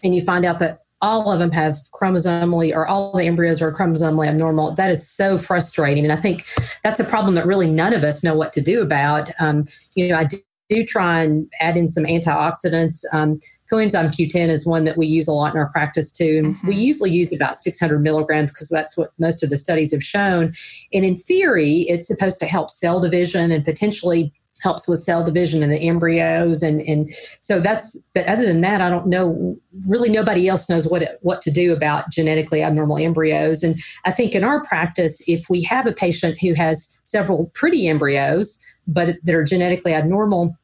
and 0.02 0.14
you 0.14 0.20
find 0.20 0.44
out 0.44 0.58
that 0.60 0.83
all 1.00 1.30
of 1.30 1.38
them 1.38 1.50
have 1.50 1.74
chromosomally 1.92 2.74
or 2.74 2.86
all 2.86 3.16
the 3.16 3.24
embryos 3.24 3.60
are 3.60 3.72
chromosomally 3.72 4.26
abnormal. 4.28 4.74
That 4.74 4.90
is 4.90 5.08
so 5.08 5.36
frustrating. 5.36 6.04
And 6.04 6.12
i 6.12 6.16
think 6.16 6.46
that's 6.82 7.00
a 7.00 7.04
problem 7.04 7.34
that 7.34 7.46
really 7.46 7.70
none 7.70 7.92
of 7.92 8.04
us 8.04 8.22
know 8.22 8.34
what 8.34 8.52
to 8.54 8.60
do 8.60 8.82
about. 8.82 9.30
Um, 9.38 9.64
you 9.94 10.08
know 10.08 10.16
i 10.16 10.24
do, 10.24 10.38
do, 10.70 10.84
try 10.84 11.22
and 11.22 11.46
add 11.60 11.76
in 11.76 11.86
some 11.86 12.04
antioxidants. 12.04 13.04
Um, 13.12 13.38
coenzyme 13.70 14.10
q10 14.10 14.48
is 14.48 14.66
one 14.66 14.84
that 14.84 14.96
we 14.96 15.06
use 15.06 15.28
a 15.28 15.32
lot 15.32 15.52
in 15.52 15.60
our 15.60 15.68
practice 15.70 16.10
too. 16.10 16.42
Mm-hmm. 16.42 16.66
we 16.66 16.76
usually 16.76 17.10
use 17.10 17.32
about 17.32 17.56
600 17.56 17.98
milligrams 18.00 18.52
because 18.52 18.68
that's 18.68 18.96
what 18.96 19.10
most 19.18 19.42
of 19.42 19.50
the 19.50 19.56
studies 19.56 19.92
have 19.92 20.02
shown. 20.02 20.52
And 20.92 21.04
in 21.04 21.16
theory 21.16 21.80
it's 21.88 22.06
supposed 22.06 22.40
to 22.40 22.46
help 22.46 22.70
cell 22.70 23.00
division 23.00 23.50
and 23.50 23.64
potentially 23.64 24.32
helps 24.64 24.88
with 24.88 25.02
cell 25.02 25.22
division 25.22 25.62
in 25.62 25.68
the 25.68 25.78
embryos 25.78 26.62
and 26.62 26.80
and 26.80 27.14
so 27.40 27.60
that's 27.60 28.08
but 28.14 28.26
other 28.26 28.46
than 28.46 28.62
that 28.62 28.80
i 28.80 28.88
don't 28.88 29.06
know 29.06 29.56
really 29.86 30.08
nobody 30.08 30.48
else 30.48 30.70
knows 30.70 30.88
what 30.88 31.02
it, 31.02 31.18
what 31.20 31.42
to 31.42 31.50
do 31.50 31.72
about 31.72 32.10
genetically 32.10 32.62
abnormal 32.62 32.96
embryos. 32.96 33.62
And 33.62 33.76
i 34.06 34.10
think 34.10 34.34
in 34.34 34.42
our 34.42 34.64
practice 34.64 35.22
if 35.28 35.50
we 35.50 35.62
have 35.62 35.86
a 35.86 35.92
patient 35.92 36.40
who 36.40 36.54
has 36.54 37.00
several 37.04 37.50
pretty 37.54 37.86
embryos 37.86 38.64
but 38.88 39.16
that 39.22 39.34
are 39.34 39.44
genetically 39.44 39.92
abnormal 39.92 40.56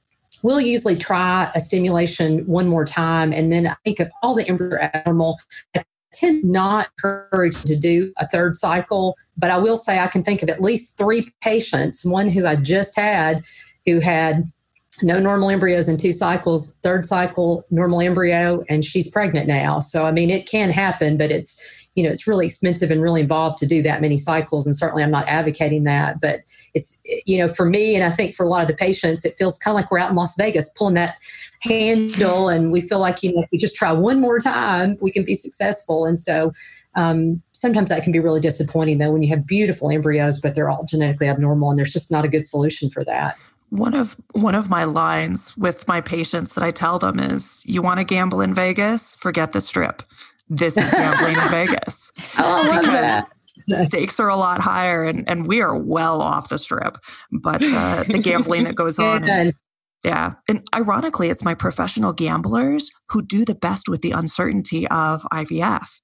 we'll 0.43 0.61
usually 0.61 0.97
try 0.97 1.51
a 1.55 1.61
stimulation 1.61 2.39
one 2.47 2.67
more 2.67 2.87
time. 2.87 3.31
And 3.31 3.53
then 3.53 3.67
i 3.67 3.77
think 3.85 4.01
if 4.01 4.11
all 4.23 4.35
the 4.35 4.49
embryos 4.49 4.73
are 4.73 4.91
abnormal 4.95 5.39
I 5.77 5.85
tend 6.13 6.45
not 6.45 6.89
encourage 6.97 7.63
to 7.63 7.77
do 7.77 8.13
a 8.19 8.27
third 8.27 8.57
cycle, 8.57 9.17
but 9.37 9.51
I 9.51 9.59
will 9.59 9.77
say 9.77 9.99
I 9.99 10.09
can 10.09 10.23
think 10.23 10.43
of 10.43 10.51
at 10.51 10.61
least 10.61 10.99
three 10.99 11.33
patients, 11.41 12.05
one 12.05 12.29
who 12.29 12.47
I 12.47 12.57
just 12.57 12.97
had 12.97 13.43
who 13.87 14.01
had 14.01 14.51
no 15.03 15.19
normal 15.19 15.51
embryos 15.51 15.89
in 15.89 15.97
two 15.97 16.13
cycles, 16.13 16.77
third 16.83 17.05
cycle 17.05 17.65
normal 17.71 18.01
embryo, 18.01 18.65
and 18.69 18.85
she's 18.85 19.11
pregnant 19.11 19.47
now. 19.47 19.81
So 19.81 20.05
I 20.05 20.13
mean, 20.13 20.31
it 20.31 20.49
can 20.49 20.71
happen, 20.71 21.17
but 21.17 21.31
it's 21.31 21.89
you 21.95 22.05
know 22.05 22.11
it's 22.11 22.27
really 22.27 22.47
expensive 22.47 22.91
and 22.91 23.03
really 23.03 23.21
involved 23.21 23.59
to 23.59 23.67
do 23.67 23.83
that 23.83 24.01
many 24.01 24.17
cycles. 24.17 24.67
And 24.67 24.77
certainly, 24.77 25.03
I'm 25.03 25.11
not 25.11 25.27
advocating 25.29 25.85
that, 25.85 26.21
but 26.21 26.41
it's 26.75 27.01
you 27.25 27.39
know 27.39 27.49
for 27.49 27.67
me, 27.67 27.95
and 27.95 28.05
I 28.05 28.11
think 28.11 28.35
for 28.35 28.45
a 28.45 28.49
lot 28.49 28.63
of 28.63 28.69
the 28.69 28.75
patients, 28.75 29.25
it 29.25 29.35
feels 29.39 29.59
kind 29.59 29.75
of 29.75 29.77
like 29.77 29.91
we're 29.91 29.99
out 29.99 30.11
in 30.11 30.17
Las 30.17 30.35
Vegas 30.37 30.73
pulling 30.77 30.95
that 30.95 31.17
handle, 31.61 32.49
and 32.49 32.73
we 32.73 32.81
feel 32.81 33.01
like 33.01 33.23
you 33.23 33.35
know 33.35 33.43
if 33.43 33.49
we 33.53 33.59
just 33.59 33.77
try 33.77 33.93
one 33.93 34.21
more 34.21 34.39
time, 34.39 34.97
we 35.01 35.11
can 35.11 35.25
be 35.25 35.35
successful. 35.35 36.05
And 36.05 36.21
so. 36.21 36.53
Um, 36.97 37.41
sometimes 37.53 37.89
that 37.91 38.03
can 38.03 38.11
be 38.11 38.19
really 38.19 38.41
disappointing 38.41 38.99
though 38.99 39.13
when 39.13 39.23
you 39.23 39.29
have 39.29 39.47
beautiful 39.47 39.91
embryos 39.91 40.41
but 40.41 40.57
they're 40.57 40.69
all 40.69 40.85
genetically 40.85 41.29
abnormal 41.29 41.69
and 41.69 41.79
there's 41.79 41.93
just 41.93 42.11
not 42.11 42.25
a 42.25 42.29
good 42.29 42.45
solution 42.45 42.91
for 42.91 43.05
that 43.05 43.37
one 43.71 43.95
of 43.95 44.17
one 44.33 44.55
of 44.55 44.69
my 44.69 44.85
lines 44.85 45.57
with 45.57 45.87
my 45.89 46.01
patients 46.01 46.55
that 46.55 46.65
I 46.65 46.71
tell 46.71 46.99
them 46.99 47.19
is 47.19 47.63
you 47.65 47.83
want 47.83 47.99
to 47.99 48.05
gamble 48.05 48.41
in 48.41 48.53
Vegas, 48.53 49.15
forget 49.15 49.53
the 49.53 49.61
strip. 49.61 50.03
This 50.49 50.77
is 50.77 50.91
gambling 50.91 51.37
in 51.37 51.49
Vegas. 51.51 52.13
Oh, 52.39 52.69
I 52.69 52.81
love 52.81 52.85
that. 52.85 53.29
The 53.69 53.85
stakes 53.85 54.19
are 54.19 54.29
a 54.29 54.37
lot 54.37 54.61
higher 54.61 55.05
and, 55.05 55.29
and 55.29 55.47
we 55.47 55.61
are 55.61 55.77
well 55.77 56.21
off 56.21 56.49
the 56.49 56.59
strip. 56.59 56.99
But 57.31 57.63
uh, 57.63 58.05
the 58.05 58.19
gambling 58.23 58.65
that 58.65 58.75
goes 58.75 58.99
on. 58.99 59.29
And, 59.29 59.55
yeah. 60.05 60.35
And 60.49 60.63
ironically, 60.75 61.29
it's 61.29 61.45
my 61.45 61.55
professional 61.55 62.13
gamblers 62.13 62.91
who 63.11 63.23
do 63.23 63.45
the 63.45 63.55
best 63.55 63.89
with 63.89 64.03
the 64.03 64.13
uncertainty 64.13 64.89
of 64.89 65.23
IVF. 65.33 66.01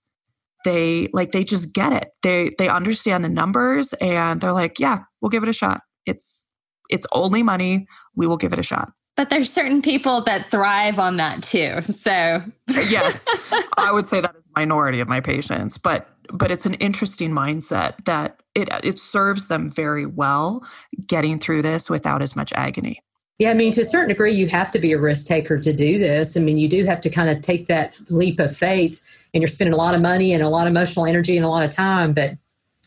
They 0.65 1.09
like 1.13 1.33
they 1.33 1.45
just 1.45 1.73
get 1.73 1.93
it. 1.93 2.11
They 2.23 2.53
they 2.59 2.69
understand 2.69 3.25
the 3.25 3.29
numbers 3.29 3.93
and 3.95 4.41
they're 4.41 4.53
like, 4.53 4.79
yeah, 4.79 5.01
we'll 5.21 5.31
give 5.31 5.43
it 5.43 5.49
a 5.49 5.53
shot. 5.53 5.81
It's 6.05 6.47
it's 6.91 7.07
only 7.13 7.43
money. 7.43 7.87
We 8.15 8.27
will 8.27 8.37
give 8.37 8.53
it 8.53 8.59
a 8.59 8.63
shot. 8.63 8.93
But 9.17 9.31
there's 9.31 9.51
certain 9.51 9.81
people 9.81 10.23
that 10.25 10.51
thrive 10.51 10.99
on 10.99 11.17
that 11.17 11.43
too. 11.43 11.81
So 11.81 12.43
yes, 12.69 13.27
I 13.79 13.91
would 13.91 14.05
say 14.05 14.21
that 14.21 14.35
is 14.37 14.43
minority 14.55 15.01
of 15.01 15.09
my 15.09 15.21
patients, 15.21 15.79
but 15.79 16.09
but 16.33 16.51
it's 16.51 16.67
an 16.67 16.75
interesting 16.75 17.33
mindset 17.33 18.05
that 18.05 18.41
it 18.55 18.69
it 18.85 18.99
serves 18.99 19.47
them 19.49 19.71
very 19.71 20.05
well 20.05 20.63
getting 21.07 21.39
through 21.39 21.63
this 21.63 21.89
without 21.89 22.21
as 22.21 22.37
much 22.37 22.53
agony. 22.55 23.01
Yeah, 23.39 23.51
I 23.51 23.55
mean, 23.55 23.73
to 23.73 23.83
a 23.83 23.85
certain 23.85 24.09
degree, 24.09 24.35
you 24.35 24.49
have 24.49 24.71
to 24.71 24.79
be 24.79 24.93
a 24.93 24.99
risk 24.99 25.27
taker 25.27 25.59
to 25.59 25.73
do 25.73 25.99
this. 25.99 26.39
I 26.39 26.41
mean, 26.41 26.57
you 26.57 26.69
do 26.69 26.87
have 26.87 27.03
to 27.03 27.11
kind 27.11 27.29
of 27.29 27.43
take 27.43 27.67
that 27.67 28.01
leap 28.11 28.41
of 28.41 28.57
faith, 28.57 29.29
and 29.35 29.43
you're 29.43 29.49
spending 29.49 29.75
a 29.75 29.77
lot 29.77 29.95
of 29.95 30.01
money 30.01 30.33
and 30.33 30.43
a 30.43 30.49
lot 30.49 30.67
of 30.67 30.71
emotional 30.71 31.05
energy 31.05 31.37
and 31.37 31.45
a 31.45 31.49
lot 31.49 31.63
of 31.63 31.71
time. 31.71 32.15
But 32.15 32.35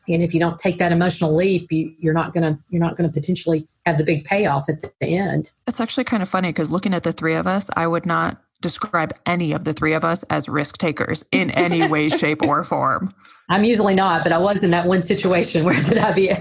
and 0.10 0.24
if 0.24 0.34
you 0.34 0.40
don't 0.40 0.58
take 0.58 0.78
that 0.78 0.92
emotional 0.92 1.34
leap 1.34 1.72
you, 1.72 1.94
are 2.10 2.14
not 2.14 2.34
going 2.34 2.44
to 2.44 2.60
you're 2.70 2.82
not 2.82 2.96
going 2.96 3.10
to 3.10 3.14
potentially 3.14 3.68
have 3.86 3.98
the 3.98 4.04
big 4.04 4.26
payoff 4.26 4.68
at 4.70 4.82
the 4.82 5.18
end 5.18 5.52
it's 5.68 5.80
actually 5.80 6.04
kind 6.04 6.22
of 6.22 6.30
funny 6.30 6.50
because 6.50 6.70
looking 6.70 6.94
at 6.94 7.04
the 7.04 7.12
three 7.12 7.36
of 7.36 7.48
us 7.48 7.70
i 7.76 7.88
would 7.88 8.06
not 8.06 8.42
describe 8.62 9.14
any 9.26 9.54
of 9.54 9.64
the 9.64 9.74
three 9.74 9.94
of 9.94 10.04
us 10.04 10.24
as 10.24 10.50
risk 10.50 10.78
takers 10.78 11.26
in 11.32 11.50
any 11.52 11.88
way, 11.88 12.10
shape, 12.10 12.42
or 12.42 12.64
form. 12.64 13.14
I'm 13.50 13.64
usually 13.64 13.96
not, 13.96 14.24
but 14.24 14.32
I 14.32 14.38
was 14.38 14.64
in 14.64 14.72
that 14.72 14.86
one 14.86 15.04
situation 15.04 15.64
where 15.66 15.82
did 15.82 15.98
I 15.98 16.14
be? 16.14 16.32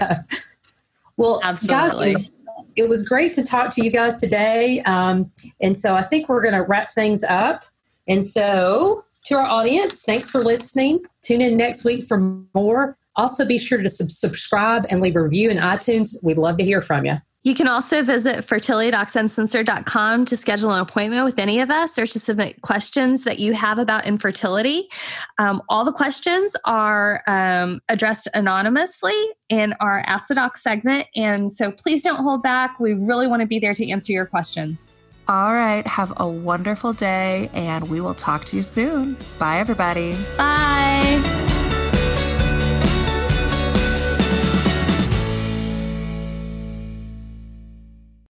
well, 1.17 1.39
absolutely. 1.43 2.13
Guys, 2.13 2.31
it 2.75 2.87
was 2.87 3.07
great 3.07 3.33
to 3.33 3.43
talk 3.43 3.73
to 3.75 3.83
you 3.83 3.91
guys 3.91 4.19
today. 4.19 4.81
Um, 4.81 5.31
and 5.59 5.77
so 5.77 5.95
I 5.95 6.03
think 6.03 6.29
we're 6.29 6.41
going 6.41 6.53
to 6.53 6.63
wrap 6.63 6.91
things 6.91 7.23
up. 7.23 7.65
And 8.07 8.23
so, 8.23 9.05
to 9.25 9.35
our 9.35 9.45
audience, 9.45 10.01
thanks 10.01 10.29
for 10.29 10.43
listening. 10.43 11.03
Tune 11.21 11.41
in 11.41 11.57
next 11.57 11.83
week 11.83 12.03
for 12.03 12.17
more. 12.55 12.97
Also, 13.19 13.45
be 13.45 13.57
sure 13.57 13.77
to 13.81 13.89
sub- 13.89 14.09
subscribe 14.09 14.85
and 14.89 15.01
leave 15.01 15.15
a 15.15 15.21
review 15.21 15.49
in 15.49 15.57
iTunes. 15.57 16.15
We'd 16.23 16.37
love 16.37 16.57
to 16.57 16.63
hear 16.63 16.81
from 16.81 17.05
you. 17.05 17.15
You 17.43 17.55
can 17.55 17.67
also 17.67 18.01
visit 18.03 18.45
fertilitydocs 18.45 20.25
to 20.27 20.35
schedule 20.35 20.71
an 20.71 20.81
appointment 20.81 21.25
with 21.25 21.39
any 21.39 21.61
of 21.61 21.69
us 21.69 21.97
or 21.97 22.05
to 22.05 22.19
submit 22.19 22.61
questions 22.61 23.23
that 23.23 23.39
you 23.39 23.53
have 23.53 23.77
about 23.77 24.05
infertility. 24.05 24.89
Um, 25.37 25.61
all 25.69 25.85
the 25.85 25.93
questions 25.93 26.53
are 26.65 27.23
um, 27.27 27.81
addressed 27.89 28.27
anonymously 28.33 29.15
in 29.49 29.73
our 29.79 30.03
Ask 30.05 30.27
the 30.27 30.35
Doc 30.35 30.57
segment. 30.57 31.07
And 31.15 31.51
so 31.51 31.71
please 31.71 32.03
don't 32.03 32.17
hold 32.17 32.43
back. 32.43 32.79
We 32.79 32.93
really 32.93 33.27
want 33.27 33.41
to 33.41 33.47
be 33.47 33.59
there 33.59 33.73
to 33.73 33.89
answer 33.89 34.11
your 34.13 34.25
questions. 34.25 34.93
All 35.29 35.53
right. 35.53 35.85
Have 35.87 36.11
a 36.17 36.27
wonderful 36.27 36.91
day, 36.91 37.51
and 37.53 37.87
we 37.87 38.01
will 38.01 38.15
talk 38.15 38.45
to 38.45 38.55
you 38.55 38.63
soon. 38.63 39.15
Bye, 39.37 39.59
everybody. 39.59 40.17
Bye. 40.35 41.58